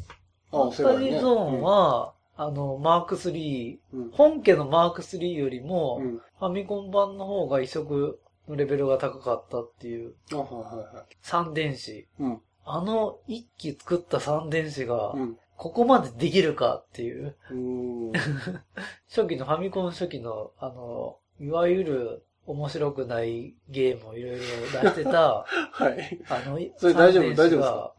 [0.50, 4.12] ファンタジーゾーン、は、あの、マーク3、うん。
[4.12, 6.18] 本家のマーク3よりも、うん。
[6.20, 11.18] ファミコン版の方が移植のレベルが高かったっていう、あ、はいはいはい。
[11.22, 12.08] 三電子。
[12.18, 12.42] うん。
[12.64, 15.38] あの一機作った三電子が、うん。
[15.62, 18.12] ここまでできるかっていう、う。
[19.08, 24.44] 初期のファミコン初期の、あの、いわゆる面白くないゲームをいろいろ出
[24.90, 26.20] してた、 はい。
[26.28, 27.36] あの、それ大丈夫？
[27.36, 27.94] 大丈夫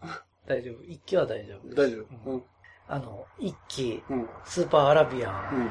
[0.44, 0.82] 大丈夫。
[0.82, 1.72] 一機は大丈夫。
[1.72, 2.30] 大丈夫。
[2.32, 2.42] うん。
[2.88, 4.28] あの、一機、うん。
[4.44, 5.70] スーパーアラビアン、うん。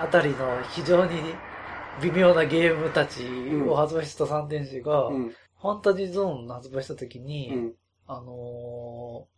[0.00, 1.10] あたりの非常に
[2.02, 3.24] 微妙なゲームたち
[3.68, 5.30] を発売した三電子が、うん。
[5.30, 7.74] ファンタジーゾーンの発売した時に、うん。
[8.06, 8.83] あのー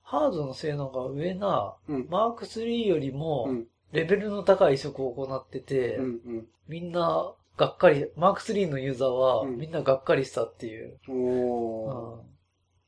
[0.06, 2.06] ハードの性能が上な、うん。
[2.08, 3.66] マーク3よりうも、ん。
[3.92, 6.46] レベルの高い移植を行ってて、うん。
[6.68, 10.98] みんな、がっかり、マーク3のユーザーは、うんみんながっかりしたっていう。
[11.08, 12.18] おー。
[12.18, 12.26] うん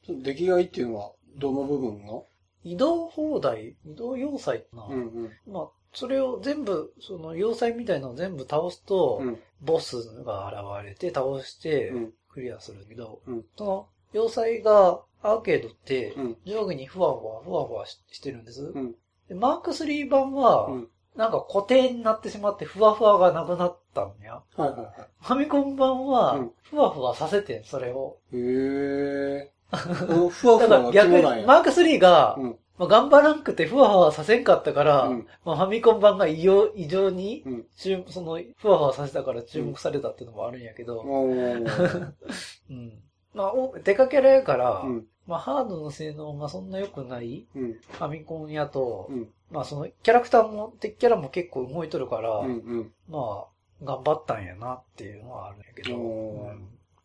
[0.07, 2.23] ちょっと出来がいいっていうのは、どの部分が？
[2.65, 5.07] 移動放題、移動要塞かな、うん
[5.47, 5.53] うん。
[5.53, 9.39] まあ、それを全部、その要塞みたいなのを全部倒すと、うん。
[9.61, 10.49] ボスが
[10.81, 12.13] 現れて倒してうん。
[12.33, 16.37] クリアするけど、うんその要塞がアーケードってうん。
[16.45, 18.63] 上下にふわふわふわふわししてるんです。
[18.75, 18.95] うん。
[19.29, 20.89] でマーク3版は、うん。
[21.17, 24.41] なんか固定になってしまってふわふわがなくなったんや。
[24.57, 28.19] はいはいはファミコン版はうん、ふわふわさせてん、それを。
[28.33, 28.37] い。
[28.37, 30.07] へー。
[30.07, 31.23] このふわだふわが 逆に。
[31.45, 32.59] マーク3がうん。
[32.79, 37.67] まあ、頑張らんくてふわふわさせんかったから、うんまあ、ファミコン版が異様異常にうん。
[37.77, 41.03] 注、その、ふわふわさせたから注目されたっていうのもあるんやけど。
[41.03, 43.03] うん。
[43.35, 45.07] まあ、おデカキャラやから、うん。
[45.27, 47.73] まあ、ハードの性能がそんな良くないうん。
[47.75, 49.29] ファミコンやと、うん。
[49.51, 52.57] まあ、その、キャラクターも、敵キャラも結構動いとるから、うん。
[52.59, 52.93] うん。
[53.09, 56.51] まあ、頑張ったんやなっていうのはあるんやけど、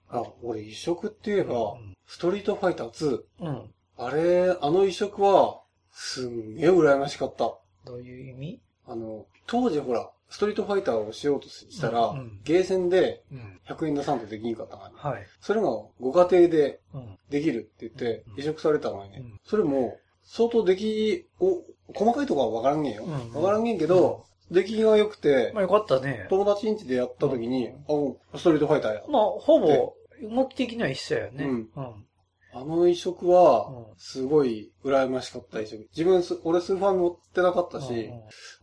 [0.09, 3.23] あ、俺移植って言えば、うんストリートファイター2。
[3.39, 3.73] うん。
[3.97, 7.55] あれ、あの移植は、すんげえ羨ましかった。
[7.85, 8.61] どういう意味？
[8.85, 13.59] あの、当時ほら、ストリートファイターをしようとしたら、うんうんゲーセンでうん。
[13.69, 14.95] 100円出さんとできんかったのに。
[14.95, 15.27] はい。
[15.39, 17.17] それがご家庭でうん。
[17.29, 19.17] できるって言ってうん移植されたのにね。
[19.19, 21.61] うんそれも、相当出来を、
[21.93, 23.03] 細かいとこはわからんげんよ。
[23.03, 26.25] うんわからんげんけど、出来が良くてまあ、よかったね。
[26.31, 29.03] 友達ん家でやった時に、うんあ、ストリートファイターや。
[29.07, 29.93] まあ、ほぼ、
[30.23, 31.45] 動き的には一緒やね。
[31.45, 32.05] うんうん。
[32.53, 35.87] あの移植はうん、すごい羨ましかった移植。
[35.95, 38.11] 自分す、俺スーファミ持ってなかったし、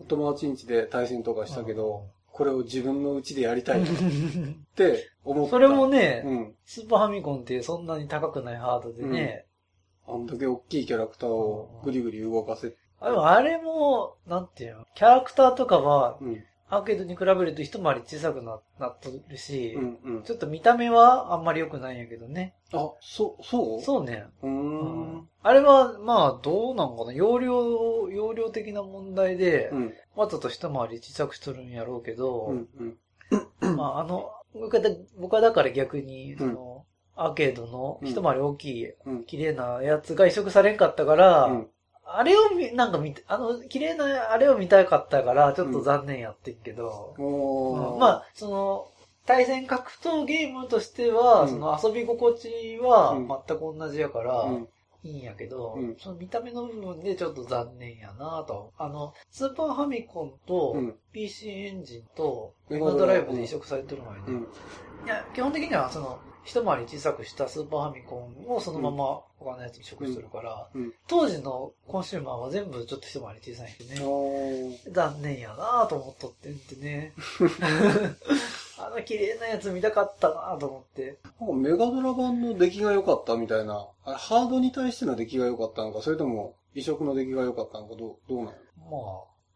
[0.09, 5.50] 友達ん家で対戦とかしたけど、これを自分の家でやりたい っうんて思った。
[5.50, 6.55] それもね、うん。
[6.64, 9.46] スーパーファミコンってそんなに高くないハードでね、
[10.07, 16.44] あんだけ大きいキャラクターをぐりぐり動かせ、あれも、なんていうの、キャラクターとかは、うん。
[16.71, 20.23] アーケードに比べると一回り小さくななっとるし、うんうん。
[20.23, 22.55] ちょっと見た目はあんまり良くないんやけどね。
[22.73, 23.83] あ、そう、そう？
[23.83, 24.25] そうね。
[24.43, 24.47] う。
[24.47, 24.53] うー
[25.19, 25.29] ん。
[25.43, 27.13] あれは、まあ、どうなんかな？
[27.13, 29.95] 容量、容量的な問題でう、ん。
[30.15, 32.69] わざと一回り小さくしとるんやろうけど、うん。
[33.63, 33.77] うん。
[33.77, 36.85] まあ、あの、僕はだから逆に、その、
[37.17, 39.25] アーケードの一回り大きい、うん。
[39.25, 41.71] 綺麗なやつが移植されんかったから、うん。
[42.05, 47.95] あれを見、なんか見て、あの、綺麗なあれを見たかったから、ちょっと残念やってんけど、おー。
[47.95, 48.87] うんまあ、その、
[49.27, 54.69] 対戦格闘ゲームとしては、うんその遊び心地はうん全く同じやから、うん。
[55.03, 58.73] いいんやけど、うんその見た目の部分でちょっと残念やなと。
[58.77, 60.95] あの、スーパーファミコンとうん。
[61.13, 64.45] PC エンジンとメガドライブメガドライブで移植されてるのに。
[65.05, 70.92] いや、基本的にはその、一回り小さくしたスーパーファミコンをそのまま他のやつに移植するから、うん。
[71.07, 74.81] 当時のコンシューマーは全部ちょっと一回り小さいんでね。
[74.90, 77.12] 残念やなと思っとってんってね。
[78.79, 81.18] あの綺麗なやつ見たかったなと思って。
[81.40, 83.88] なんかメガドラ版の出来が良かったみたいな。
[84.05, 88.53] あれ、ハードに対しての出来が良かったのか、それとも移植の出来が良かったのか、どう、どうなの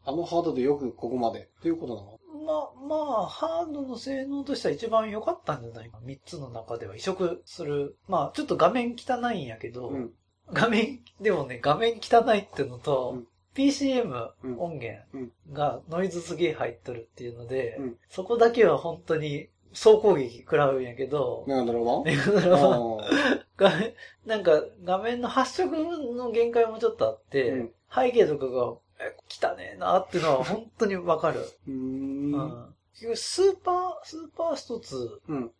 [0.04, 2.08] まあのハードでよくここまでっていうことなの？
[2.12, 5.98] あ、まあ、まあ、ハードの性能としては一番良かったんじゃないか。
[6.02, 7.96] 三つの中では移植する。
[8.08, 10.10] まあ、ちょっと画面汚いんやけど、うん。
[10.52, 13.26] 画面、でもね、画面汚いってのと、うん。
[13.54, 14.58] PCM うん。
[14.58, 17.96] 音源うんがノイズすげえ入っとるっていうので、うん。
[18.08, 23.94] そこだけは本当に総攻撃食らうんやけど、メガドラ版メガドラ版あー画面、
[24.26, 25.76] なんか画面の発色
[26.14, 27.70] の限界もちょっとあって、うん。
[27.94, 31.40] 背景とかが、え、汚ねえなっていうのは本当にわかる。
[31.66, 31.72] うー。
[31.72, 32.74] うんん。
[32.92, 35.50] 結局スーパー、スーパーストツうん。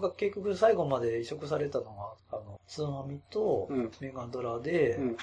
[0.00, 3.90] が結局最後まで移植されたのが、あの、スーマミとうん。
[4.00, 5.16] メガドラで、うん。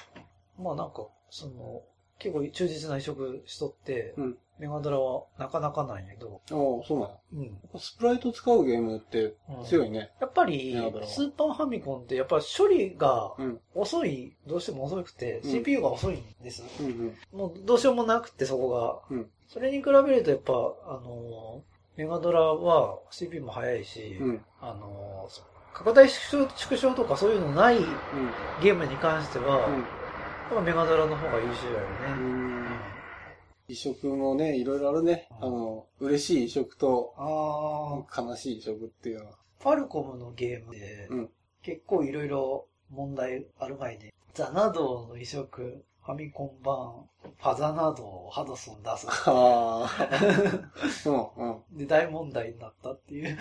[0.60, 1.82] まあなんか、その、
[2.22, 7.16] 結構忠実な移植しとって、うんメガドラはなかなかなんやけど、ああ、そうなんや。
[7.74, 7.80] うん。
[7.80, 9.34] スプライト使うゲームって
[9.68, 10.12] 強いね。
[10.22, 10.74] やっぱり
[11.08, 13.60] スーパーファミコンってやっぱり処理がうん。
[13.74, 16.64] 遅い、どうしても遅くて、うん CPU が遅いんです。
[16.80, 17.18] うんうん。
[17.40, 18.70] もうどうしようもなくて、そこ
[19.10, 19.16] が。
[19.18, 20.56] うんそれに比べるとやっぱ、あ
[21.04, 24.46] のー、メガドラは CPU も速いし、うん。
[24.62, 25.42] あのー、
[25.74, 27.80] 拡大縮小縮小とかそういうのない
[28.62, 29.84] ゲームに関しては、うん。
[30.60, 31.88] メガドラの方が優秀だよ
[32.18, 32.28] うね。
[32.68, 32.68] ん。
[33.70, 35.30] 移植もね、いろいろあるね。
[35.40, 39.38] あの、嬉しい移植とああ、悲しい移植っていうのは。
[39.60, 41.30] ファルコムのゲームで、うん
[41.64, 47.06] 結構いろいろ問題ある前で、ザナドーの移植、ファミコン版、
[47.38, 49.06] ファザナドーをハドソン出す。
[49.08, 49.90] ああ。
[51.38, 51.78] うんうん。
[51.78, 53.38] で、大問題になったっていう。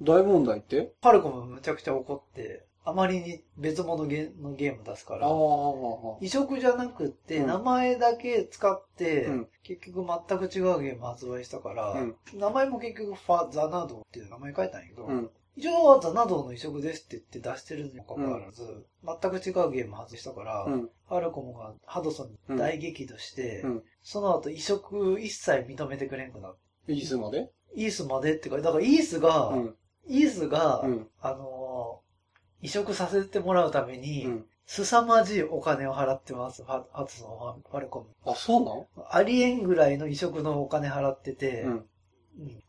[0.00, 0.92] 大問題って？
[1.02, 5.28] ファルコムむちゃくちゃ怒って、あまりに別物ゲのゲーム出すから
[6.20, 15.30] 移植じゃなくって、うん名前だけ使って、うん結局全く違うゲーム発売したから、うん名前も結局ファザナドーっていう名前書いたんやけど、うん。
[15.56, 20.82] 一応はザナドーの移植ですって言って出してるにもかかわらず、全く違うゲーム発売したから、うん。
[20.82, 23.82] ファルコムがハドソンに大激怒して、うん。
[24.02, 26.56] その後移植一切認めてくれんくなっ
[26.86, 26.92] て。
[26.94, 27.50] イースまで？
[27.74, 29.74] イースまでってか、だからイースが、うん。
[30.06, 31.08] イースが、うん。
[31.20, 31.59] あのー
[32.62, 34.46] 移植させてもらうために、うん。
[34.66, 38.06] 凄まじいお金を払ってます、ハハドソンは、ファルコム。
[38.24, 39.06] あ、そうなん？
[39.10, 41.72] ありえんぐらいの移植のお金払ってて、うん。
[41.72, 41.86] うん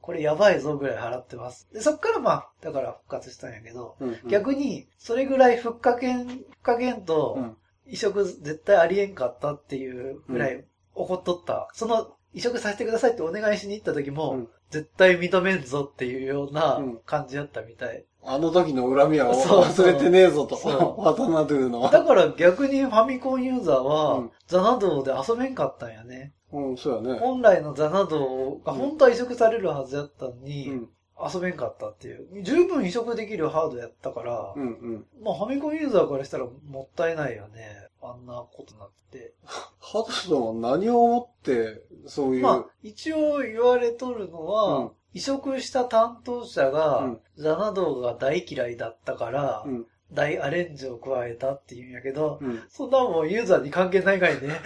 [0.01, 1.67] これやばいぞぐらい払ってます。
[1.71, 4.17] で、そっからまあ、だから復活したんやけど、うん。
[4.27, 10.63] 逆に、それぐらい復活券、復活券と、うん移植絶対ありえんかったっていうぐらい
[10.95, 11.67] 怒っとった。
[11.73, 18.05] その、移植させてくださいってお願いしに行った時も、うん絶対認めんぞっていうようなうん感じだったみたい。
[18.23, 20.55] あの時の恨みは忘れてねえぞと。
[20.55, 21.89] そうワタナドゥの。
[21.89, 26.33] だから逆にファミコンユーザーは、うんザナドーで遊べんかったんやね。
[26.51, 27.19] うん、そうやね。
[27.19, 30.89] 本来のザナドーが本当は移植されるはずやったのに、うん、
[31.33, 32.43] 遊べんかったっていう。
[32.43, 34.67] 十分移植できるハードやったから、うん、う
[34.97, 35.05] ん。
[35.23, 37.87] まあファミコンユーザーからしたらもったいないよね。
[38.01, 39.33] あんなことになってて。
[39.79, 42.43] ハドソンは何を思って、そういう。
[42.43, 52.61] まあ、一応言われとるのは、うん移植した担当者が、うんザナドーが大嫌いだったから、うん、大アレンジを加えたっていうんやけど、うん。
[52.69, 54.59] そんなもんユーザーに関係ないかいね。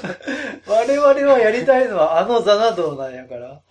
[0.66, 3.62] 我々はやりたいのはあのザナドーなんやから。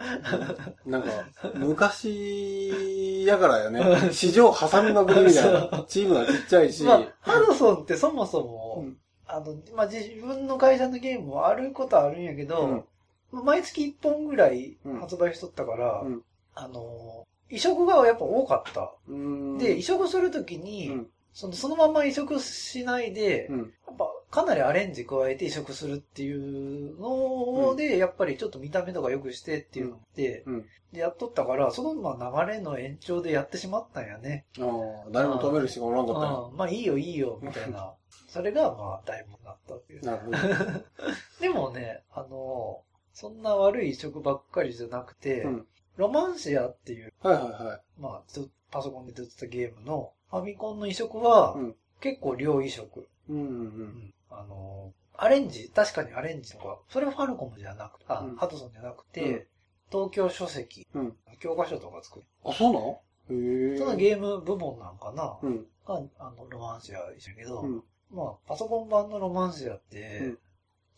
[0.85, 1.09] なんか、
[1.55, 3.83] 昔やからやね。
[4.11, 5.85] 市場挟みまくりみたいな。
[5.87, 6.83] チームがちっちゃいし。
[6.83, 8.97] まあ、ハドソンってそもそも、うん
[9.31, 12.85] あの、まあ、自分の会社のゲームもあることはあるんやけど、
[13.31, 16.23] 毎月1本ぐらい発売しとったから、うん
[16.55, 18.93] あの、移植がやっぱ多かった。
[19.07, 19.57] うん。
[19.57, 23.57] で、移植するときに、うん、そのそのまま移植しないで、うん。
[23.59, 30.65] やっぱかなりアレンジ加えて移植するっていうので、やっぱりちょっと見た目とか良くしてっていうので、うん。
[30.91, 34.45] でやっとったから、そのまあ流れの延長でやってしまったんやね。
[34.59, 34.63] あ
[35.07, 37.93] あ、誰も止める人がおらんかったまあいいよいいよ、みたいな。
[38.27, 40.05] それがまあ大問だったっていう。
[40.05, 40.37] なるほど。
[41.41, 42.81] でもね、あの、
[43.19, 45.67] そんな悪い移植ばっかりじゃなくて、うん
[45.97, 47.81] ロマンシアっていう、はいはいはい。
[47.99, 53.09] まあ、ずパソコンで出てたゲームのファミコンの移植は、うん結構量移植。
[53.29, 59.43] うんうんあの、アレンジ、確かにアレンジとか、それはファルコムじゃなくて、あ、うんハドソンじゃなくて、うん
[59.91, 62.25] 東京書籍、うん教科書とか作る。
[62.45, 63.01] あ、そうなの？
[63.31, 63.77] へえ。
[63.77, 65.65] そのゲーム部門なんかな、うん。
[65.85, 67.83] が、あの、ロマンシアでしたけど、うん。
[68.11, 70.37] まあ、パソコン版のロマンシアってうん、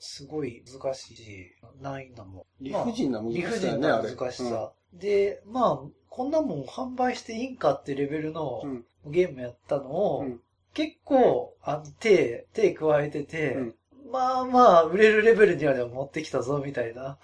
[0.01, 2.45] すごい難しいし、難易度も。
[2.59, 4.15] 理不尽な難理不しさやね、尽なあれ。
[4.15, 4.71] 難しさ。
[4.93, 5.79] で、まあ、
[6.09, 8.85] こんなもん販売していいんかってレベルのうん。
[9.05, 10.41] ゲームやったのを、うん
[10.73, 13.75] 結構、あの、手、手加えてて、うん
[14.09, 17.17] まあまあ、売れるレベルにはでも持ってきたぞ、みたいな。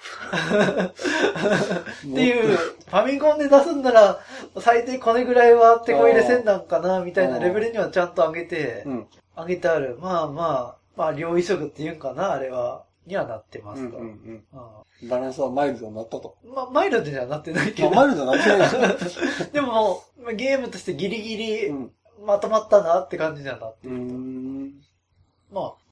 [2.05, 2.11] うん。
[2.11, 4.19] っていう、ファミコンで出すんなら、
[4.59, 9.07] 最低これぐらいは手こ入れせんなんかな、みたいなレベルにはちゃんと上げて、うん。
[9.35, 9.97] 上げてある。
[10.01, 13.97] まあまあ、まあ、両移植っていうんかな、あれは、にはなってまうんすと。
[13.97, 14.45] うんうん。
[15.05, 16.35] うバランスはマイルドになったと。
[16.43, 19.47] んまあ、マイルドにはなってないけあ、ど、マイルドになってないな。
[19.53, 21.93] でも、まあゲームとしてギリギリうん。
[22.25, 24.81] まとまったなって感じにはなってうーん。
[25.51, 25.87] まあ。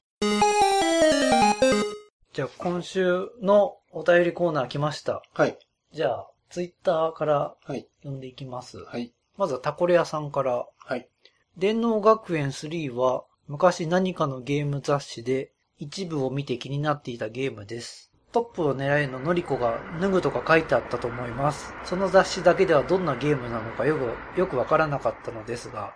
[2.32, 5.22] じゃあ、今週のお便りコーナー来ました。
[5.32, 5.56] はい。
[5.92, 7.88] じゃあ、ツイッターからはい。
[8.00, 8.78] 読んでいきます。
[8.78, 9.12] はい。
[9.36, 11.08] まずはタコレ屋さんから、はい。
[11.56, 18.10] 電脳学園3は昔何かのゲーム雑誌で一部を見て気になっていたゲームです。
[18.32, 21.72] トップを狙えのノリコが脱ぐとか書いてあったと思います。
[21.84, 23.96] その雑誌だけではどんなゲームなのかよ
[24.34, 25.94] く、よくわからなかったのですが、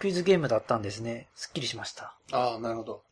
[0.00, 1.28] クイズゲームだったんですね。
[1.34, 2.16] すっきりしました。
[2.32, 3.02] ああ、なるほど。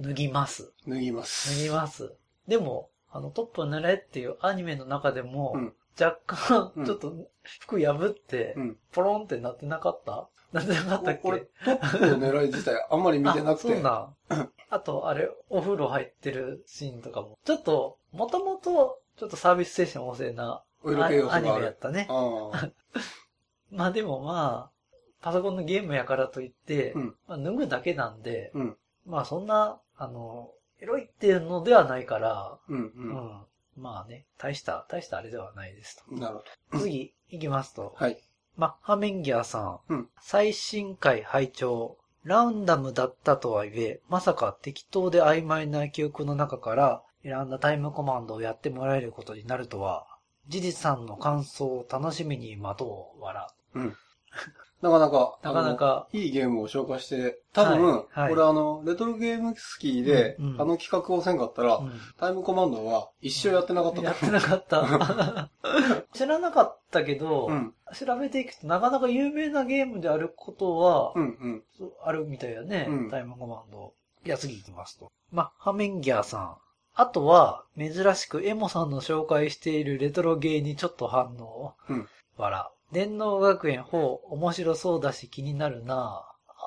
[0.00, 0.72] 脱ぎます。
[0.86, 1.56] 脱ぎます。
[1.58, 2.12] 脱ぎます。
[2.48, 7.12] でも、あの、トップを狙えっていうアニメの中でも、うん若干う、んちょっと、
[7.60, 8.78] 服破ってう、ん。
[8.92, 10.26] ポロンってなってなかった？
[10.52, 11.20] なってなかったっけ？
[11.24, 13.68] 俺、トップの狙い自体あんまり見てなくて。
[13.72, 14.16] あそうなん。
[14.70, 17.38] あと、あれ、お風呂入ってるシーンとかも。
[17.44, 21.50] ちょっと、もともと、ちょっとサービス精神旺盛なアニ。
[21.52, 22.08] メやったね。
[23.70, 28.78] まあでもまあ、パソコンのゲームやからといって、うんまあ、脱ぐだけなんで、うん。
[29.06, 32.78] まあそんな、あの、エロいっていうのではないから、うん。
[32.78, 32.92] う。
[32.96, 33.46] うん
[33.76, 36.20] まあね、大した、大したあれではないですん。
[36.20, 36.42] なるほ
[36.72, 36.78] と。
[36.78, 37.82] 次、行きますと。
[37.82, 37.94] ど。
[37.96, 38.22] はい。
[38.56, 39.92] マッハメンギャーさん。
[39.92, 50.06] うん最新回拝聴ラウンダムだったとはいえ、まさか適当で曖昧な記憶の中から選んだタイムコマンドをやってもらえることになるとは、
[50.46, 53.48] ジジさんの感想を楽しみに待とう、笑。
[53.74, 53.96] うん。
[54.82, 64.02] なかなか、なかなかいいゲームを紹介して、多分、はいはいこれあの、レトロゲームスキーで、うんうんあの企画をせんかったら、うタイムコマンドは一生やってなかったと。
[64.02, 65.50] んやってなかった。
[66.12, 67.74] 知らなかったけど、うん。
[67.94, 71.22] 調べていくとなかなか有名なゲームであることは、うん
[71.80, 71.92] うん。
[72.02, 73.94] あるみたいだね、うんタイムコマンド。
[74.24, 75.12] いや、次行きますと。
[75.30, 76.56] マッハメンギャーさん。
[76.94, 81.74] あとは、珍しくエモさんの紹介しているレトロゲーにちょっと反応。
[81.88, 82.66] うん笑。
[82.92, 83.96] 電脳学園4、
[84.30, 86.24] 面白そうだし気になるな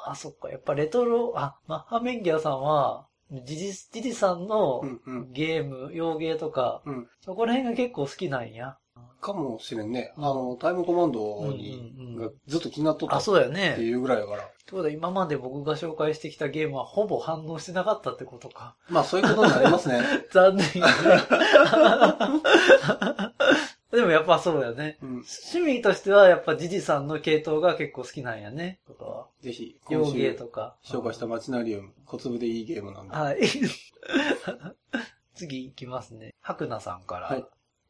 [0.08, 0.50] あ、そっか。
[0.50, 5.32] やっぱレトロ、あ、マッハメンギャーさんは、ジジ、ジジさんのうんうん。
[5.32, 7.08] ゲーム、洋ゲーとか、うん。
[7.22, 8.78] そこら辺が結構好きなんや。
[9.20, 10.14] かもしれんね。
[10.18, 13.76] うんあの、タイムコマンドに、うんうんうんがずっと気になっとったあ、っそうだよてね。
[13.80, 14.44] いうぐらいだから。
[14.44, 18.76] ってことは今まで僕が紹介してきたゲームはほぼ反応してなかったってことか。
[18.90, 20.02] まあそういうことになりますね。
[20.32, 20.66] 残念。
[23.96, 24.98] でもやっぱそうだよね。
[25.02, 25.10] うん。
[25.10, 28.80] 趣味としてはやっぱジジさんの系統が結構好きなんやね。
[28.88, 29.28] ことは。
[29.42, 30.76] ぜひ、洋芸とか。
[30.84, 33.16] 紹介したマチナリウム、小粒でいいゲームなんで。
[33.16, 33.40] はい。
[35.34, 36.34] 次行きますね。
[36.42, 37.28] 白菜さんから。
[37.28, 37.46] はい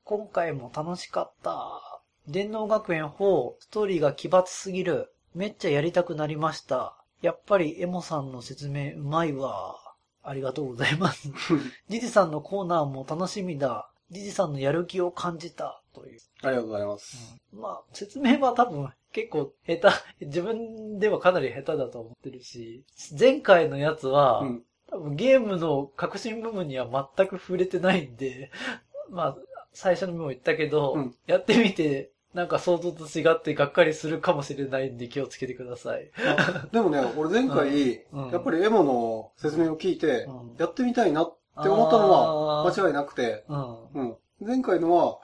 [0.08, 1.82] 今回も楽しかった。
[2.28, 5.12] 電脳学園4、ストーリーが奇抜すぎる。
[5.34, 6.96] めっちゃやりたくなりました。
[7.24, 9.76] やっぱりエモさんの説明うまいわ。
[10.22, 11.32] ありがとうございます。
[11.90, 13.90] ジジさんのコーナーも楽しみだ。
[14.12, 15.82] ジジさんのやる気を感じた。
[15.96, 16.20] という。
[16.44, 17.38] ありがとうございます。
[17.54, 19.90] まあ、説明は多分結構下手、
[20.26, 22.84] 自分ではかなり下手だと思ってるし、
[23.18, 24.64] 前回のやつは、うん。
[24.88, 28.52] 多分ゲームの革新部分には全く触れてないんで、
[29.10, 29.38] まあ、
[29.74, 36.12] 最初にも言ったけど、うんやってみて、なんか想像と違ってがっかりするかもしれないんで気をつけてください。
[36.18, 41.34] あでもね、 俺前回、うんやっぱりエモの説明を聞いて、うんやってみたいなっ
[41.64, 43.88] て思ったのは間違いなくて、うん。
[43.94, 44.18] うん。
[44.42, 45.20] 前回のは、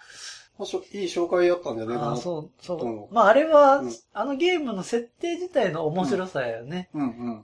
[0.59, 2.17] いい紹介やったんじゃないかな。
[2.17, 2.85] そう、そう。
[2.85, 6.89] うんまあ、あれは、うんあのゲームの設定自体の面白さやよね。
[6.93, 7.39] うんうん。
[7.39, 7.43] う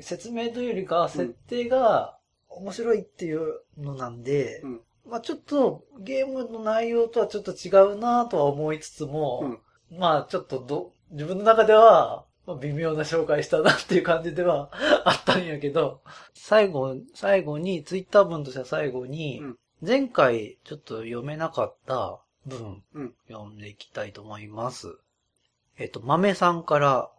[0.00, 2.16] 説明というよりか、設定が
[2.48, 9.56] 面白いっていうのなんで、うんまあちょっとゲームの内容とはちょっと違うなとは思いつつも、
[9.90, 14.70] まあちょっとど、自分の中では、まあ微妙な紹介したなっていう感じでは
[15.04, 16.02] あったんやけど、
[16.34, 24.96] 最後、最後に、ツイッター文としては最後に、うん前回ちょっと読めなかった文、うん読んでいきたいと思います。
[25.78, 27.10] えっと、豆さんから、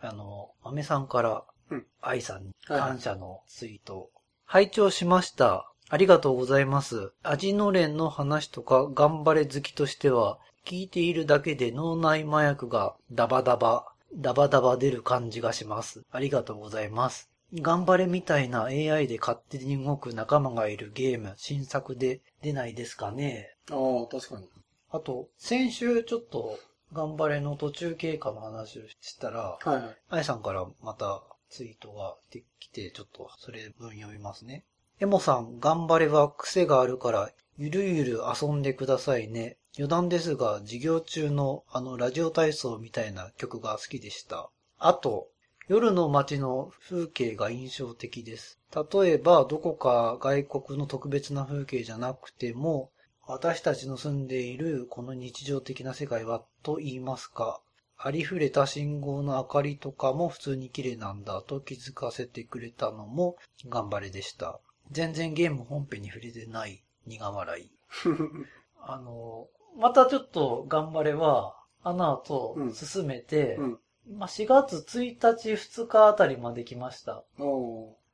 [0.00, 4.10] あの、豆さんからうん、愛さんにはい感謝のツイート。
[4.44, 5.70] 拝聴しました。
[5.88, 7.12] ありがとうございます。
[7.22, 16.02] 味のれんの話とか頑張れ好きとしては、聞いているだけで脳内麻薬がダバダバ、ダバダバ出る感じがします。
[16.12, 17.30] ありがとうございます。
[17.54, 23.54] 頑張れみたいな AI で勝手に動く仲間がいるゲーム、新作で出ないですかね？
[23.70, 24.48] ああ、確かに。
[24.92, 26.58] あと、先週ちょっと、
[26.92, 29.96] 頑張れの途中経過の話をしたら、はいはい。
[30.10, 34.66] あやさんからまたツイートができて、ちょっとそれ分読みますね。
[35.00, 39.56] エモさん、頑張れは癖があるから、ゆるゆる遊んでくださいね。
[39.78, 44.50] 余談ですが、授業中のあのラジオ体操みたいな曲が好きでした。
[44.78, 45.28] あと、
[45.68, 48.60] 夜の街の風景が印象的です。
[48.74, 52.90] 例えば、どこか外国の特別な風景じゃなくても、
[53.26, 57.60] 私たちの住んでいるこの日常的な世界はと言いますか、
[57.96, 63.36] ありふれた信号の明かりとかも普通に綺麗なんだと気づかせてくれたのも
[63.68, 64.58] 頑張れでした。
[64.90, 67.70] 全然ゲーム本編に触れてない苦笑い。
[68.82, 69.46] あの、
[69.76, 73.78] またちょっと頑張れは、あの後うん進めて、うん。
[74.18, 77.22] まあ、4月1日2日あたりまで来ました。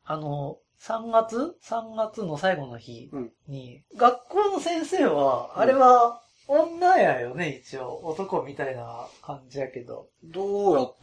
[0.04, 3.32] あの、3月 ?3 月の最後の日うん。
[3.48, 8.00] に、学校の先生は、あれは女やよね、一応。
[8.04, 10.08] 男みたいな感じやけど。
[10.24, 10.94] どうやっ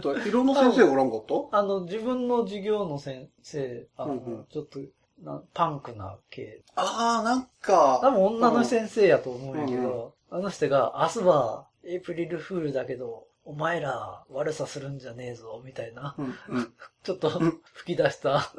[0.00, 0.28] た？
[0.28, 1.58] いろんな先生おらんかった？
[1.58, 4.80] あの、自分の授業の先生、あの、うんうんちょっと
[5.22, 6.62] な、パンクな系。
[6.74, 16.14] ああ、なんか、多分女の先生やと思うんやけうんど、あの人が、明日はエイプリルフールだけど、お前ら悪さするんじゃねえぞ、みたいな。
[16.18, 16.72] うん、うん。
[17.04, 18.50] ちょっとうん吹き出した。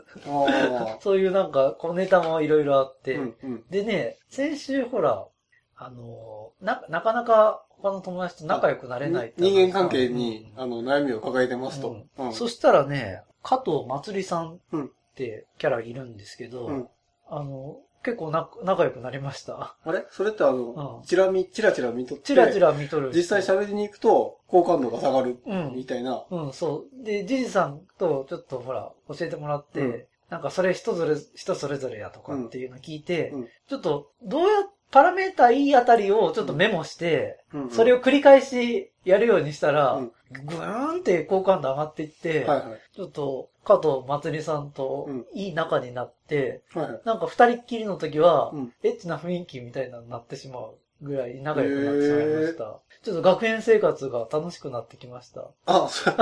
[1.01, 3.65] そういうなんか、小ネタもいろいろあって、うん、うん。
[3.69, 5.27] でね、先週ほら、
[5.75, 11.97] あの、な、なかなか他の友達と仲良くなれない人間関係に、うんあの、悩みを抱えてますと。
[12.17, 12.33] うん。
[12.33, 16.89] そしたらね、加藤まつりさんっうんてキャラいるんですけど、うん
[17.27, 19.75] あの、結構な仲良くなりました。
[19.83, 20.05] あれ？
[20.11, 23.11] それってあの、うんチラ見、チラチラ見とって、チラチラ見とる。
[23.13, 26.23] 実際喋りに行くと、好感度が下がる、うんみたいな。
[26.29, 27.03] うん、そう。
[27.03, 42.95] で、ジジさんとちょっとほら、教えてもらって、うんなんかそれ人それ、人それぞれやとかっていうのを聞いて、うんちょっと、どうや、パラメータいいあたりをちょっとメモして、うんそれを繰り返しやるようにしたら、うんぐーんって好感度上がっていって、はいはい。
[42.95, 47.01] ちょっと、加藤まつりさんとうんいい仲になって、はいはい。
[47.03, 52.79] なんか二人っきりの時は、うんエッチな雰囲気みたいなのになってしまうぐらい仲良くなってしまいました。
[53.03, 55.49] ちょっと学園生活が楽しくなってきました。
[55.65, 56.13] あ、そう。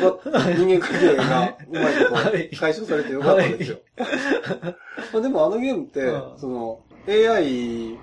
[0.00, 0.54] よかった。
[0.54, 3.78] 人間関係がうまいはいこと解消されてよかったですよ。
[5.12, 7.98] まあでもあのゲームって、うんその、AI、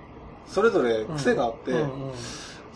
[0.46, 2.12] それぞれ癖があって、うんうん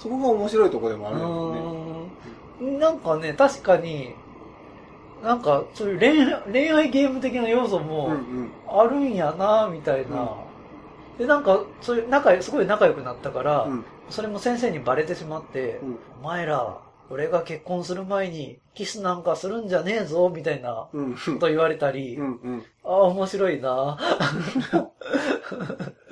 [0.02, 4.12] そこが面白いところでもあるんうーんなんかね、確かに、
[5.22, 7.78] なんかそういう恋愛恋愛ゲーム的な要素。
[7.78, 8.50] もうんうん。
[8.68, 10.34] あるんやな、みたいな。
[11.18, 13.84] で、なんか、そういう仲良、すごい仲良くなったから、うん。
[14.10, 15.98] それも先生にバレてしまって、うん。
[16.20, 16.78] お前ら、
[17.10, 21.14] 俺が結婚する前にキスなんかするんじゃねえぞ、みたいなうん。
[21.14, 22.40] こと言われたり、うん。
[22.42, 22.62] うん。
[22.84, 23.98] ああ、面白いな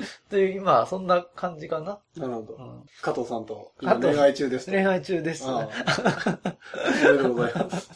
[0.31, 2.01] という、今、そんな感じかな。
[2.17, 2.55] なるほど。
[2.55, 4.73] うん、加藤さんと恋愛中ですと。
[4.73, 5.45] 恋愛中です。
[5.47, 5.69] ああ
[7.05, 7.91] おめでとうございます。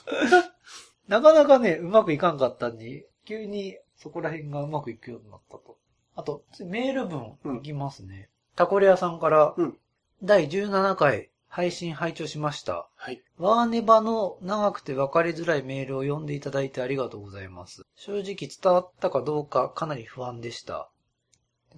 [1.09, 5.77] なかなかね、うまくいかんかったんに、急にそこら辺がうまくいくようになったと。
[6.17, 8.29] あと、メール文いきますね。
[8.57, 9.79] タコレアさんから、うん
[10.23, 12.89] 第17回配信拝聴しました。
[12.97, 13.23] はい。
[13.37, 17.83] ワーネバの長くて分かりづらいメールを読んでいただいてありがとうございます。
[17.95, 20.89] 正直伝わったかどうかかなり不安でした。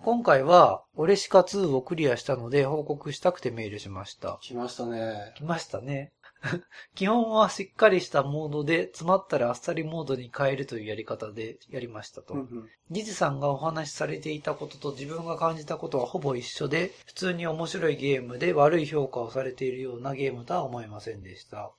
[0.06, 4.38] 今回は、オレシカ2をクリアしたので報告したくてメールしました。
[4.40, 5.32] 来ましたね。
[5.34, 6.12] 来ましたね。
[6.94, 12.34] 基本はしっかりしたモードで、詰まったらあっさりモードに変えるというやり方でやりましたと。
[12.34, 12.40] うん
[12.88, 13.04] うん。
[13.04, 21.72] さんがお話しされていたことと自分が感じたことはほぼ一緒で、普通に面白いゲームで悪い評価をされているようなゲームとは思いませんでした。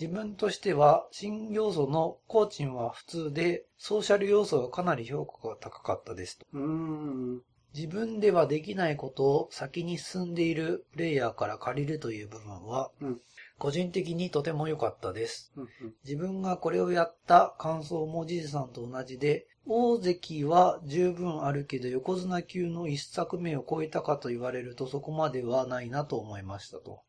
[0.00, 6.46] 自分としては、新要素のコーチンは普通で、ソーシャル要素がかなり評価が高かったですと。
[6.52, 7.42] うーん。
[7.74, 13.20] 自分ではできないことを先に進んでいるプレイヤーから借りるという部分はうん、
[13.58, 15.52] 個人的にとても良かったです。
[16.04, 27.02] 自分がこれをやった感想もジジさんと同じで、大関は十分あるけど横綱級の一作目を超えたかと言われるとそこまではないなと思いましたと。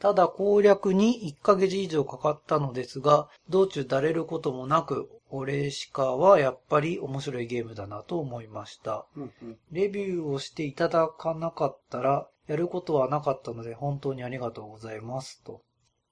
[0.00, 9.06] ただ攻略に1ヶ月以上かかったのですが、道中だれることもなく、オレシカはやっぱり面白いゲームだなと思いました。
[9.16, 9.58] うんうん。
[9.70, 15.42] レビューをしていただかなかったら、やることはなかったので本当にありがとうございます。
[15.44, 15.62] と。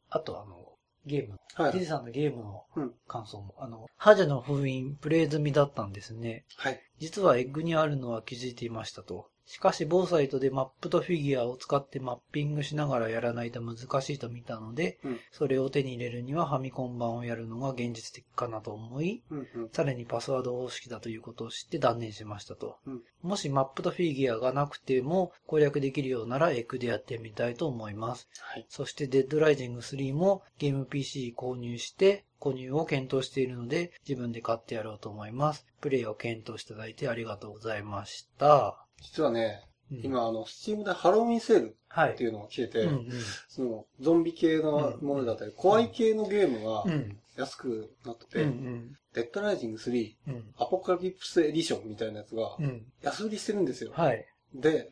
[0.08, 0.56] あとあの、
[1.04, 1.38] ゲーム。
[1.54, 1.72] はい。
[1.72, 6.44] ジジさんのゲームのうん感想も、あの、覇邪の封印プレイ済みだったんですね。
[6.56, 6.80] はい。
[6.98, 9.28] 実は EGG にあるのは気づいていましたと。
[9.48, 19.68] しかし、某サイトでマップとフィギュアを使ってマッピングしながらやらないと難しいと見たので、うんそれを手に入れるにはファミコン版をやるのが現実的かなと思い、うんうん。
[19.72, 22.76] さらにパスワード方式だということを知って断念しましたと。
[22.86, 28.28] うんもしマップとフィギュアがなくても攻略できるようなら EGG でやってみたいと思います。
[28.38, 28.66] はい。
[28.68, 35.66] そしてデッドライジング3もゲーム PC 購入して購入を検討しているので自分で買ってやろうと思います。
[35.80, 38.76] プレイを検討していただいてありがとうございました。
[39.00, 42.24] 実はね、うん、今、あの、スチームでハロウィンセールはいって。
[42.24, 43.08] いうのが来てて、うんうん
[43.48, 53.92] その、ゾンビ系のものだったり、怖い系のゲームがうん安くなってうて、んデッドライジング3、うんアポカリプスエディションみたいなやつがうん安売りしてるんですよ。
[53.94, 54.26] はい。
[54.54, 54.90] で、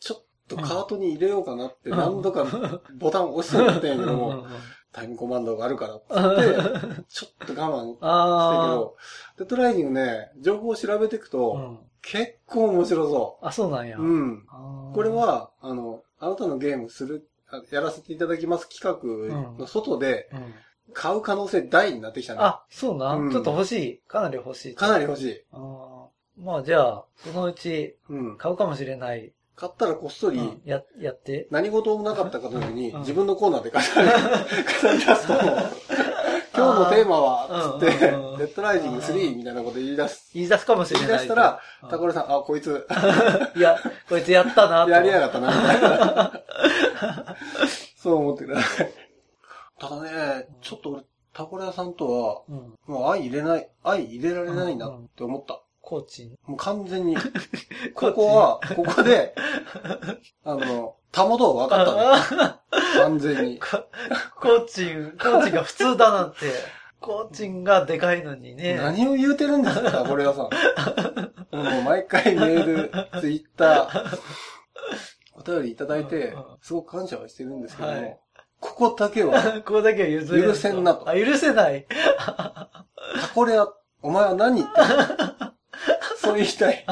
[0.00, 4.50] ちょっとカートに入れようかなってうん何度かボタン押しそうになったんやけども、うんうんうん
[4.96, 6.14] タイムコマンドがあるからって、
[7.06, 8.96] ちょっと我慢したあけど、
[9.36, 11.78] デッドライジングね、情報を調べていくあ、と、うん。
[12.00, 13.98] 結構面白そあ、そうなんや。
[13.98, 14.02] う。
[14.02, 14.46] うん。
[14.94, 20.54] これ、は、あの、あなたのゲームする、あやらせていただきます企画の外でうん。
[20.94, 22.38] 買う可能性大になってきたね。
[22.40, 23.98] あ、そうな、うんちょっと欲しい。
[24.08, 24.74] かなり欲しい。
[24.74, 25.44] かなり欲しい。
[26.38, 28.36] まあじゃあ、そのうちうん。
[28.38, 29.32] 買うかもしれない。
[29.56, 31.48] 買ったらこっそり、うんや、やって。
[31.50, 35.32] 何事もなかったかのように、うん自分のコーナーで飾り、飾り出すと、
[36.54, 40.30] 今日のテーマは、つって、デッドライジング3みたいなこと言い出す。
[40.34, 41.20] 言い出すかもしれ言ないい。
[41.20, 42.86] 出したら、うんタコレさん、あ、こいつ、
[43.56, 43.78] いや、
[44.08, 44.90] こいつやったなと。
[44.90, 46.42] やりやがったな、みたいな。
[47.96, 48.92] そう思ってください。
[49.80, 51.02] ただね、ちょっと俺、
[51.32, 52.74] タコレ屋さんとは、うん。
[52.86, 55.60] もう愛入れない、愛入れられないなって思った。
[55.86, 56.36] コーチ。
[56.46, 57.16] もう完全に。
[57.94, 59.36] ここは、ここで、
[60.42, 63.60] あの、たもと分かった完全に。
[63.60, 63.84] ー
[64.40, 66.38] コーチン、コーチンが普通だなんて。
[66.98, 68.74] コーチンがでかいのにね。
[68.74, 70.44] 何を言うてるんですか、タコレ屋さん。
[71.56, 74.18] もう毎回メール、ツイッター、
[75.34, 78.20] お便りいただいてすごく感謝はしてるんですけどはいも、
[78.58, 81.86] ここだけは、ここだけは許せんなとあ、許せない。
[82.18, 82.80] タ
[83.32, 83.68] コレ屋、
[84.02, 85.45] お前は何言って
[86.26, 86.84] そう言いたい。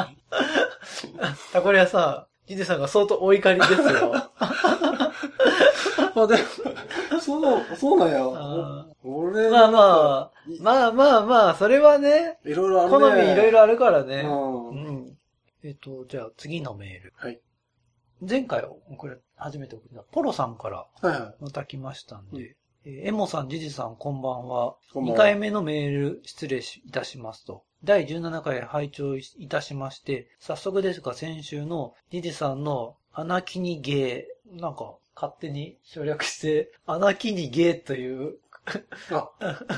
[1.53, 4.13] タコレアさん、ジデさんが相当お怒りですよ。
[6.15, 6.41] まあでも、
[7.21, 8.27] そう、そうなんや
[9.03, 12.99] 俺、まあまあ、まあまあまあ、それはね、いろいろあるね。
[12.99, 14.23] 好みいろいろあるからね。
[14.23, 14.29] う
[14.75, 15.19] ん。
[15.63, 17.13] えっと、じゃあ次のメール。
[17.17, 17.41] はい。
[18.21, 18.65] 前回、
[18.97, 24.75] これ初めて送ったポロさんからはまた来ましたんで、えーエモさん、ジジさん、こんばんは。
[24.91, 27.65] 2こんばんは回目のメール失礼いたしますと。
[27.85, 38.37] 第17回拝聴いたしまして、早速ですが先週のジジさんのアナキニゲー、なんか勝手に省略して、アナキニゲーという、
[39.11, 39.29] あ、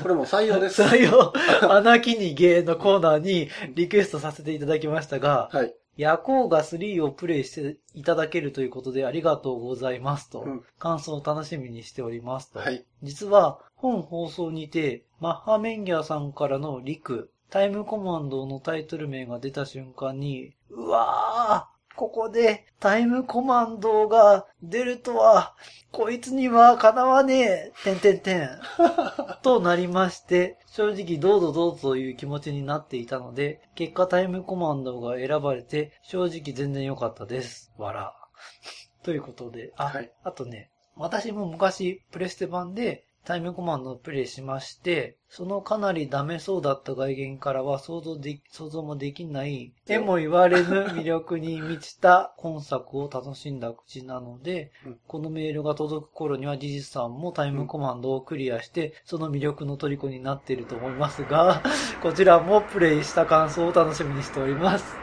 [0.01, 0.81] これも採用です。
[0.81, 1.33] 採用、
[1.69, 5.73] アナキニゲーのコーナーにリクエストさせていただきましたが、はい。
[5.97, 12.59] ヤコウが3をプレイしていただけるということでありがとうございますと、うん感想を楽しみにしておりますと。
[12.59, 12.85] はい。
[13.03, 25.55] 実は、本放送にて、マッハメンギャーさんからのリク、タイムコマンドのタイトル名が出た瞬間に、うわーここでタイムコマンドが出るとは、
[25.91, 28.49] こいつにはかなわねえ、てんてんてん。
[29.41, 37.73] となりまして、正直どうぞどうぞという気持ちになっていたので、結果タイムコマンドが選ばれて、正直全然良かったです。
[37.79, 38.13] わら。
[39.01, 61.61] ということで、あ、はいあとね、私も昔プレステ版でタイムコマンドをプレイしまして、そのかなりダメそうだった外見からは想像で、想像もできない、えも言われぬ魅力に満ちた今作を楽しんだ口なので、うんこのメールが届く頃にはジジさんもタイムコマンドをクリアして、その魅力の虜になっていると思いますが、
[62.01, 64.95] こちらもプレイした感想を楽しみにしております。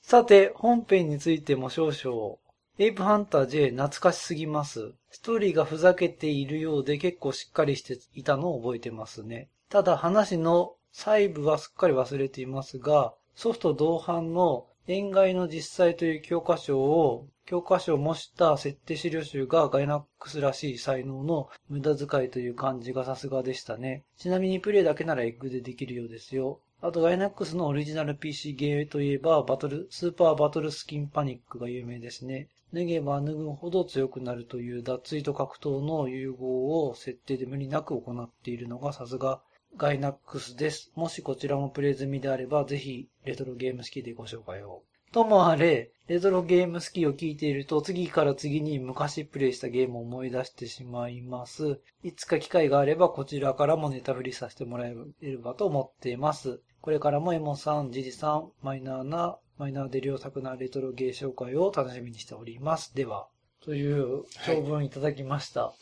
[0.00, 2.41] さて、本編についても少々。
[2.78, 4.94] エイプハンター J 懐かしすぎます。
[5.10, 9.50] ストーリーがふざけているようで結構しっかりしていたのを覚えてますね。
[9.68, 24.02] ただ話の細部はすっかり忘れていますが、ソフト同伴の縁外の実際という教科書を、教科書を模した設定資料集がガイナックスらしい才能の無駄遣いという感じがさすがでしたね。
[24.16, 26.60] ちなみにプレイだけならエッグでできるようですよ。
[26.80, 32.48] あと、ガイナックスのオリジナル PC ゲーといえば、バトル、スーパーバトルスキンパニックが有名ですね。
[32.72, 39.40] 脱げば脱ぐほど強くなるという脱衣と格闘の融合を設定で無理なく行っているのがさすが
[39.76, 40.92] ガイナックスです。
[40.94, 44.82] もしこちらもプレイ済みであれば、ぜひレトロゲーム好きでご紹介を。
[45.12, 51.80] ともあれ、レトロゲーム好きを聞いていると、次から次に昔プレイしたゲームを思い出してしまいます。
[52.02, 56.60] いつか機会があれば、こちらからもネタ振りさせてもらえればと思っています。
[56.80, 62.94] これからもエモさん、ジジさん、マイナーな、マイナーで良作なレトロゲー紹介を楽しみにしております。
[62.94, 63.28] では、
[63.60, 65.72] という長文いただきました。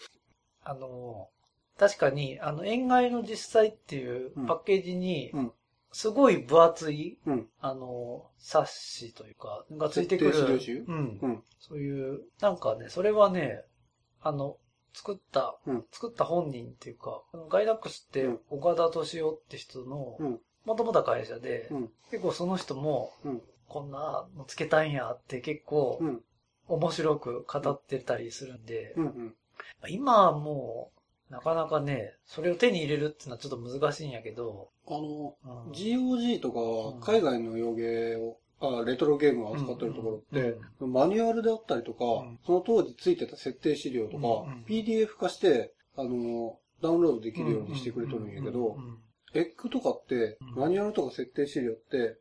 [0.62, 1.28] あの、
[1.78, 5.52] 確かに、あの、縁外の実際っていうパッケージに、うん。
[5.92, 7.48] すごい分厚い、うん。
[7.60, 10.60] あの、冊子というか、がついてくる。
[10.86, 11.18] うん。
[11.20, 11.42] うん。
[11.58, 13.64] そういう、なんかね、それはね、
[14.20, 14.56] あの、
[14.92, 20.40] 作った、うん作った本人っていうか、ガイナックスってうん岡田敏夫って人のう、ん。
[20.64, 21.90] もともと会社で、うん。
[22.10, 23.42] 結構その人も、うん。
[23.70, 26.20] こんなのつけたんやって結構うん。
[26.68, 29.04] 面白く語ってたりするんで、うん。
[29.04, 29.34] うん。
[29.88, 30.92] 今はも
[31.28, 48.98] う、なかなかね、それを手に入れるっていうのはちょっと難しいんやけど、あの、うん GOG とうんか、海外の洋芸を、あレトロゲームを扱ってるところって、マニュアルであったりとか、んその当時ついてた設定資料とか、うんうん PDF 化して、あの、ダウンロードできるようにしてくれとるんやけどうんうん、うん
[49.32, 52.16] エッグとかってうん、マニュアルとか設定資料って、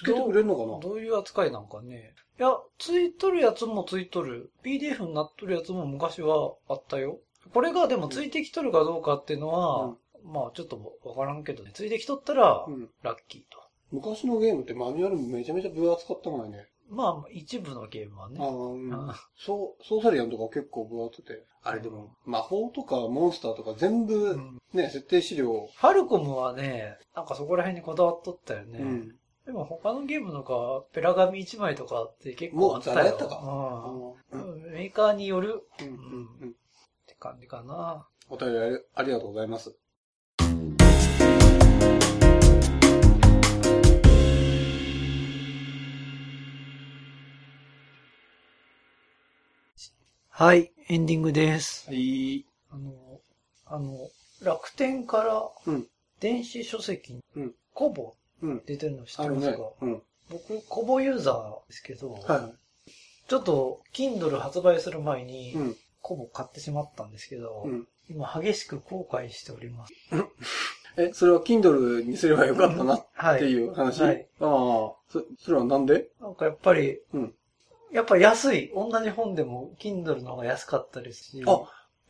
[0.00, 0.80] つけてくれるのかな？
[0.80, 2.14] どういう扱いなんかね。
[2.38, 4.50] いや、ついとるやつもついとる。
[4.64, 7.18] PDF になっとるやつも昔はあったよ。
[7.52, 9.94] これがでもついてきとるかどうかっていうのは、
[10.24, 11.70] まあちょっとわからんけどね。
[11.74, 12.88] ついてきとったらう、ん。
[13.02, 13.58] ラッキーと。
[13.92, 16.66] 昔のゲームってマニュアルめちゃめちゃ分厚かったもんね。
[16.88, 18.38] まあ一部のゲームはね。
[18.40, 21.44] ああ、うんあそう、ソーサリアンとか結構分厚くて。
[21.62, 28.78] あれでも、魔法とかモンスターとか全部、うんね、設定資料、ファルコムはね、なんかそこら辺にこだわっとったよね。
[28.78, 29.16] うん。
[29.50, 32.94] でも他のゲームとか、ペラ紙1枚とかって結もう構あったよ。
[32.94, 33.36] ザラやったか
[34.32, 35.94] ううんんメーカーによるうんうん
[36.42, 36.50] うん。
[36.50, 36.52] っ
[37.04, 38.06] て感じかな。
[38.28, 39.74] お便りありありがとうございます。
[50.28, 51.88] はい、エンディングです。
[51.88, 52.46] はい。
[52.70, 53.20] あの、
[53.66, 54.10] あの、
[54.42, 55.86] 楽天からうん。
[56.20, 58.19] 電子書籍にうん、コボうん。
[58.66, 59.58] 出てるの知ってますか、。
[59.82, 60.02] うん。
[60.30, 62.50] 僕、コボユーザーですけど、は
[63.28, 65.56] ちょっと、Kindle 発売する前に。
[66.02, 67.86] コボ買ってしまったんですけど、うん。
[68.08, 69.92] 今激しく後悔しております。
[70.96, 73.38] え、それは Kindle にすればよかったなっはい。
[73.38, 74.96] ていう話、はいああ、そ、
[75.38, 76.08] それはなんで？
[76.20, 77.34] なんかやっぱり、うん
[77.92, 78.72] やっぱ安い。
[78.74, 81.42] 同じ本でも Kindle の方が安かったですし。
[81.46, 81.60] あ、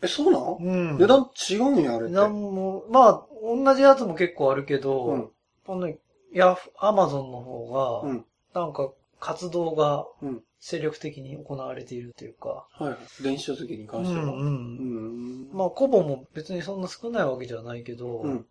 [0.03, 0.99] え、そうなん、うん。
[0.99, 2.15] 値段違うんや、あれって。
[2.15, 5.31] なんも、まあ、同じやつも結構あるけど、うん。
[5.67, 5.93] この、
[6.33, 8.25] ヤフ、アマゾンの方が、うん。
[8.55, 10.43] なんか活動がうん。
[10.63, 12.67] 精力的に行われているというか。
[12.73, 13.23] はい。
[13.23, 14.25] 電子書籍に関しては。
[14.25, 14.35] うんう。
[14.35, 15.53] うんん。
[15.55, 18.47] まあ、コボも別にそんな少ないわけじゃないけど、うん。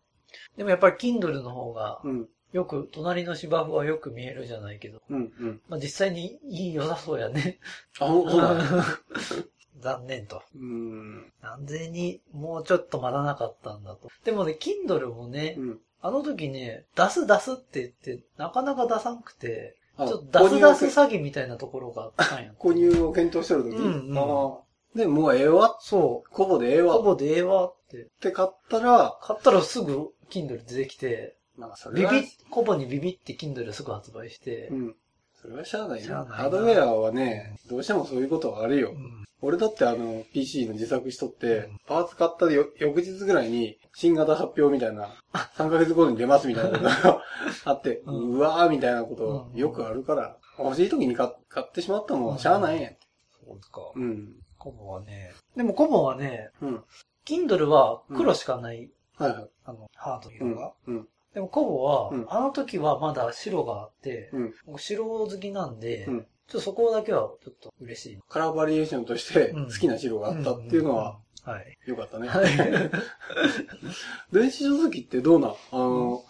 [0.58, 2.28] でもやっぱり Kindle の方が、うん。
[2.52, 5.32] よく、隣の芝生はよく見えるじゃないけど、うん。
[5.40, 5.62] うん。
[5.70, 7.60] まあ実際にいい、良さそうやね。
[8.00, 8.56] あ、ほそうだ。
[9.80, 10.42] 残念と。
[10.56, 11.32] うん。
[11.42, 14.10] なんでにもうちょっと待たなかったんだと。
[14.26, 15.80] でもね、Kindle もね、うん。
[16.02, 22.52] あの時ね、出す出すって言って、なかなか出さんくて、あちょっと出す出す詐欺みたいなところがあったんや。
[22.60, 24.60] 購入を検討してる時うんうんあー
[24.96, 25.78] で、もうええわ。
[25.82, 26.88] そコボでええう。
[26.88, 26.98] わ。
[26.98, 28.04] コボでええわって。
[28.04, 34.96] って買ったら、買ったらすぐ Kindle 出てきて、まあ、それは、ビビッ、コボにビビって Kindle すぐ発売してう、ん。
[35.42, 36.26] それはしゃあないな。
[36.26, 38.92] ハードウェアはね、どうしてもそういうことはあるよ。
[38.92, 45.16] うん俺だってあの、PC の自作しとって、うんパーツ買ったよ翌日ぐらいに、新型発表みたいな、
[45.56, 47.24] 3ヶ月後に出ますみたいなことが
[47.64, 52.90] あって、ううんわーみたいなことうんよくあるから、欲しい時に買買ってしまったもんはしゃあないんや。
[53.46, 53.82] そうですか。
[53.96, 54.36] うん。
[54.58, 56.84] コボはね、でもコボはね、うん。
[57.26, 59.50] Kindle は黒しかない、はいはい。
[59.64, 60.74] あの、ハードうん色が。。
[60.88, 61.08] うん。
[61.34, 64.54] でもコボは、うんあの時はまだ白があって、うん。
[64.66, 68.20] 僕白好きなんで、うんちょっとそこだけはちょっと嬉しい。
[68.28, 71.78] カラーバリエーションとしてうん好きな白があったっていうのは、うん、はい。
[71.86, 72.28] よかったね。
[72.28, 72.48] はい。
[74.34, 75.52] 電子書籍ってどうなん？
[75.72, 76.24] あの、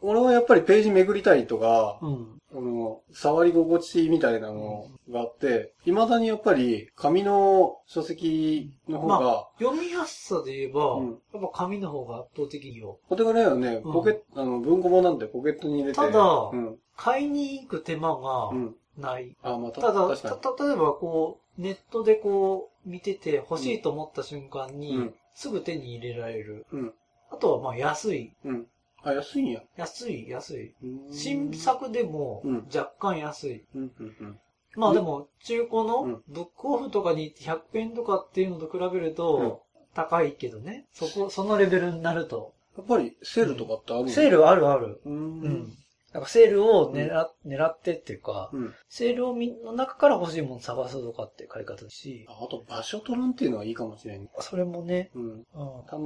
[0.00, 2.33] 俺はやっぱりページ巡りたいとか、うん。
[2.54, 12.98] あの、触り心地みたいなのがあって、未だにやっぱり紙の書籍の方が、読みやすさで言えば、うんやっぱ紙の方が圧倒的によ。
[13.10, 13.80] お手軽だよね。
[13.84, 15.96] うんポケット、あの、文庫本なんてポケットに入れて。
[15.96, 16.78] ただうん。
[16.96, 18.76] 買いに行く手間がうん。
[18.96, 19.36] ない。
[19.42, 26.64] あ、また、ただ、確かた、例えばこう、ネットでこう、見てて欲しいと思った瞬間に、うんすぐ手に入れられる。
[26.72, 26.78] に。
[26.78, 26.94] うん。
[27.28, 28.32] あとはまあ安い。
[28.44, 28.66] うん。
[29.04, 29.62] あ、安いんや。
[29.76, 30.74] 安い、安い。
[30.82, 33.64] うん新作でもうん若干安い。
[33.74, 34.38] うん、うん、うん。
[34.76, 39.62] まあでも、中古うのんブックオフとかに行って100円とかっていうのと比べるうんと、
[39.94, 40.86] 高いけどね。
[40.92, 42.54] そこ、そのレベルになると。
[42.76, 44.08] やっぱりセールとかってあるの？
[44.08, 45.00] セールあるある。
[45.04, 45.10] う。
[45.10, 45.72] うんん。
[46.14, 48.74] なんかセールを狙っ狙ってっていうか、うん。
[48.88, 54.28] セールをみの中から欲しいもの探すとかって買い方だし、ああと場所取らんっていうのはいいかもしれん。
[54.38, 55.24] それもね、うん。
[55.24, 55.44] うん。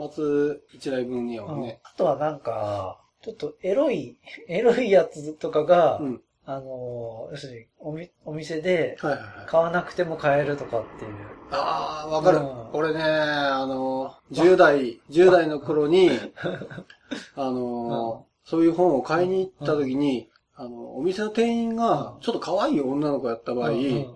[0.01, 1.81] 端末一台分にはうんね。
[1.85, 4.17] あとはなんか、ちょっとエロい、
[4.49, 6.23] エロいやつとかが、うん。
[6.47, 8.97] あの、要するにおみお店で。
[9.47, 11.13] 買わなくても買えるとかっていう。
[11.51, 12.71] ああ、わかるうん。
[12.73, 16.09] 俺ね、あの、10代、10代の頃に、
[17.37, 24.07] あの、そういう本を買いに行った時に、あの、お店の店員が、ちょっと可愛い女の子やった場合、うん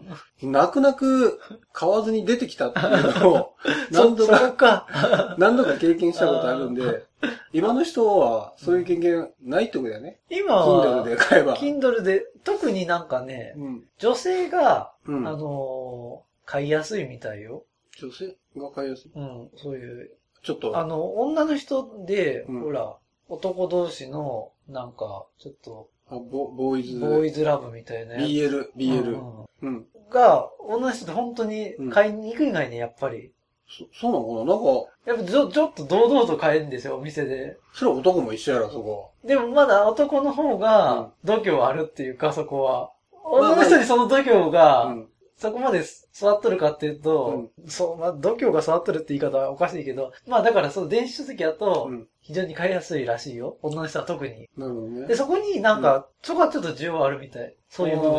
[0.43, 1.39] 泣く泣く
[1.73, 3.55] 買わずに出てきたっていうのを、
[3.93, 5.37] 何度か。
[5.39, 7.05] 何度か経験したことあるんで、
[7.53, 10.19] 今の人はそういう経験ないってことだよね。
[10.31, 11.57] 今は、Kindle で買えば。
[11.57, 13.85] Kindle で、特になんかね、うん。
[13.99, 15.29] 女性が、うん。
[15.29, 17.65] あのー買いやすいみたいよ。
[17.99, 19.13] 女性が買いやすい。
[19.15, 20.11] うん、そういう。
[20.43, 22.97] ちょっと、あの、女の人で、うんほら、
[23.29, 29.21] 男同士の、なんか、ちょっと、あボボーイズ、ボーイズラブみたいなやつ BL、BL。
[29.63, 29.87] うんうん。
[30.11, 33.33] が、女の人って本当に買いに行く以外ね、やっぱり。
[33.69, 34.45] そ、そうなのかな？
[34.45, 37.57] なんか、やっぱちょ、ちょっと堂々と買えるんですよ、お店で。
[37.73, 39.13] それは男も一緒やろ、そこ。
[39.25, 42.91] でもまだ男の方が、度胸あるっていうか、そこは。
[43.25, 45.09] 女の人にその度胸が、うん。
[45.37, 52.09] そこまで座っとるかっていうと、そう、まあ、度胸が座っとるって言い方はおかしいけど、まあだからその電子書籍だとう、ん。
[52.23, 53.59] 非常に買いやすいらしいよ。
[53.63, 54.49] 女の人は特に。
[54.57, 55.07] なるほどね。
[55.09, 57.55] で、そこになんか、そこはちょっと需要あるみたい。
[57.69, 58.19] そういう部分で。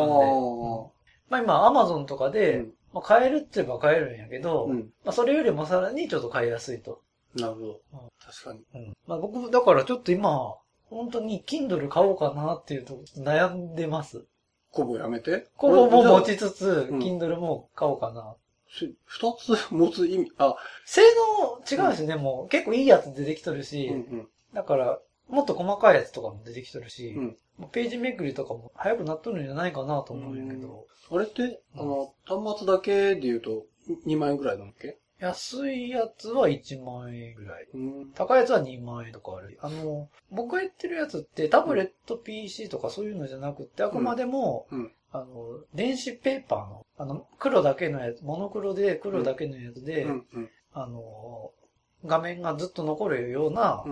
[1.30, 4.90] まあ今、アマゾンとかで、うんまあ、買えるって言えば買えるんやけど、うん。
[5.04, 7.00] まあそれよりもさらにちょっと買いやすいと。
[7.34, 7.76] なるほどうん。
[8.24, 8.92] 確かに。
[9.06, 10.54] まあ僕、だからちょっと今、
[10.90, 14.24] 本当に Kindle 買おうかなっていうと悩んでます。
[14.70, 15.46] コボやめて？
[15.56, 18.36] ここも持ちつつ、うん Kindle も買おうかな。
[18.74, 22.48] し二つ持つ意味、あ、性能違うんですよね、もう。
[22.48, 24.28] 結構いいやつ出てきとるし、うんうん。
[24.52, 27.36] だから、もっと細かいやつとかも出てきとるし、うん。
[27.70, 33.64] ページめくりとかも早くなっとるんじゃないかなと思うんやけど、あれって、あの、端末だけで言うと、
[34.06, 34.98] 2万円くらいなのっけ？
[35.20, 37.68] 安いやつは1万円ぐらい。
[37.72, 38.10] うん。
[38.14, 39.56] 高いやつは2万円とかある。
[39.62, 50.50] あの、僕が言ってるやつってタブレット PC とかそういうのじゃなくって、あくまでも、うんあの、電子ペーパーの、あの、黒だけのやつ、モノクロで黒だけのやつで、うんうん。
[50.72, 51.52] あの、
[52.04, 53.84] 画面がずっと残るような。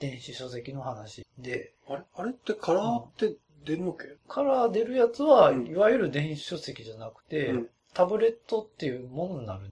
[0.00, 3.36] 電子書籍の話で、あれあれってカラーって
[3.66, 4.04] 出るのっけ？
[4.26, 9.70] カラー出るやつは、うんいわゆる電子書籍じゃなくて、うんタブレットっていうものになる。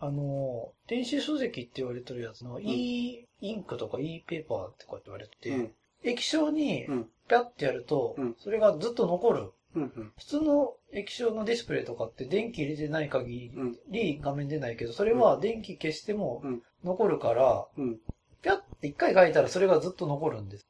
[0.00, 5.72] あの、電子書籍って言われてるやつの、ん e インクとか e ペーパーとかって言われてて、うん。
[6.04, 7.04] 液晶にうん。
[7.28, 9.50] ピャッてやると、うんそれがずっと残る。
[9.74, 13.76] 普通の液晶のディスプレイとかって電気入れてない限うん。
[13.88, 17.98] り画面出ないけど、それは電気消してもうん残るから、うん。
[18.42, 20.67] ピャッて一回書いたらそれがずっと残るんです。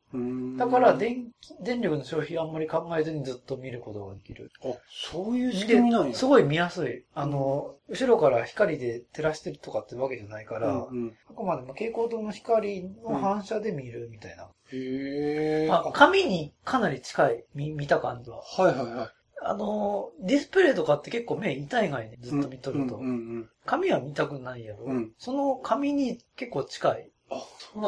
[0.57, 4.51] だから電気、電力の消費あんまり考えずにずっと見ることができる。
[4.65, 6.09] あ、そういう仕組みなんや。
[6.09, 7.05] ですごい見やすい。
[7.15, 14.49] あの、後ろから光で照らしてるとかってわけじゃないから、うんうんあくまでも蛍光灯の光の反射で見るみたいな。
[14.73, 15.67] へえ。
[15.69, 18.39] まあ、紙にかなり近い、見見た感じは。
[18.39, 19.09] はいはいはい。
[19.43, 22.97] あの、ディスプレイとかって結構目痛いがいね、ずっと見とると。
[22.97, 23.51] うんうんうん。
[23.65, 24.85] 紙は見たくないやろ。
[24.87, 27.11] うんその紙に結構近い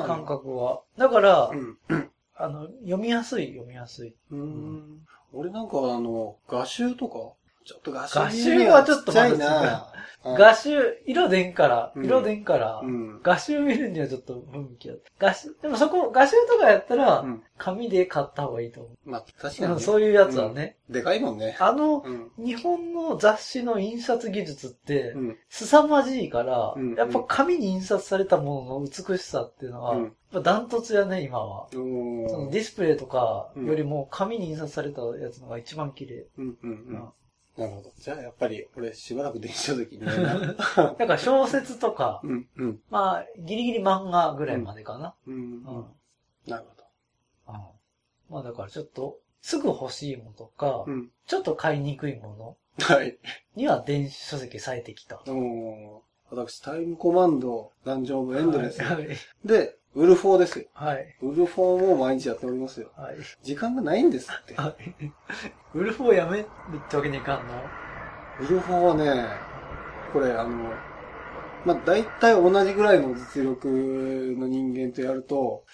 [0.06, 0.82] 感覚は。
[0.96, 1.78] だから、うん。
[2.36, 4.14] あの、読みやすい、読みやすい。
[4.30, 5.06] うーん。
[5.32, 7.32] 俺なんかあの、画集とか
[7.64, 9.86] ちょっと画集画集はちょっとまだちっちゃいな。
[9.94, 13.22] うん画集、色でんから、うん色でんから、うん。
[13.22, 15.10] 画集見るにはちょっと不向きだった。
[15.18, 17.42] 画集、でもそこ、画集とかやったらう、ん。
[17.56, 19.60] 紙で買った方がいいと思まあ、確う。
[19.60, 19.80] かにね。
[19.80, 20.76] そういうやつはね。
[20.90, 21.56] でかいもんね。
[21.58, 22.30] あの、うん。
[22.36, 25.36] 日本の雑誌の印刷技術ってう、ん。
[25.48, 29.96] 凄まじいからうん、やっぱ紙に印刷されたものの美しさっていうのは、
[30.42, 31.68] ダントツやね、今は。
[31.72, 36.26] ディスプレイとかよりも紙に印刷されたやつのが一番綺麗。
[36.36, 37.08] うんうんううんん。
[37.60, 37.92] なるほど。
[37.98, 40.06] じゃあやっぱり、俺しばらく電車の時にね。
[40.16, 42.80] だから小説とか、うんうん。
[42.88, 45.14] まあ、ギリギリ漫画ぐらいまでかな。
[45.26, 45.40] うんうん。
[45.40, 45.86] うん。
[46.46, 46.80] なるほうん
[48.30, 50.84] まあだからちょっと、すぐ欲しいものとか、ど。
[50.86, 51.10] うん。
[51.26, 53.18] ちょっと買いにくいものはい。
[53.56, 55.20] には電子書籍最適と。
[55.26, 58.80] おー私、タイムコマンド、ダンジョンオブエンドレス。
[58.82, 59.08] はい。
[59.44, 60.66] で、ウルフォーですよ。
[60.72, 61.16] はい。
[61.20, 62.90] ウルフォーも毎日やっておりますよ。
[62.96, 63.16] はい。
[63.42, 64.54] 時間がないんですって。
[64.54, 65.12] はい。
[65.74, 67.54] ウルフをやめるってわけにいかんの？
[68.40, 69.28] ウルフォーはね、
[70.12, 70.72] これあの、
[71.64, 73.68] まあ、大体同じぐらいの実力
[74.38, 75.64] の人間とやると、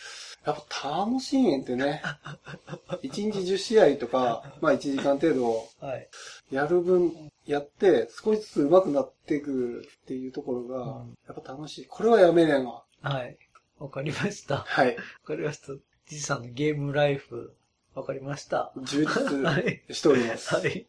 [0.44, 2.02] やっぱ楽しいんってね。
[3.02, 6.08] 1日10試合とか、まあ1時間程度はい。
[6.50, 11.86] やる分やって、少しずつ上手くなっていくっていうところがうん、やっぱ楽しい。
[11.86, 12.84] これはやめれんわ。
[13.02, 13.36] はい。
[13.78, 14.54] わかりました。
[14.56, 14.96] わはい。
[15.24, 15.72] かりました。
[16.06, 17.54] じいさんのゲームライフ、
[17.94, 18.72] わかりました。
[18.84, 19.94] 充 は実い。
[19.94, 20.54] しております。
[20.54, 20.86] はい。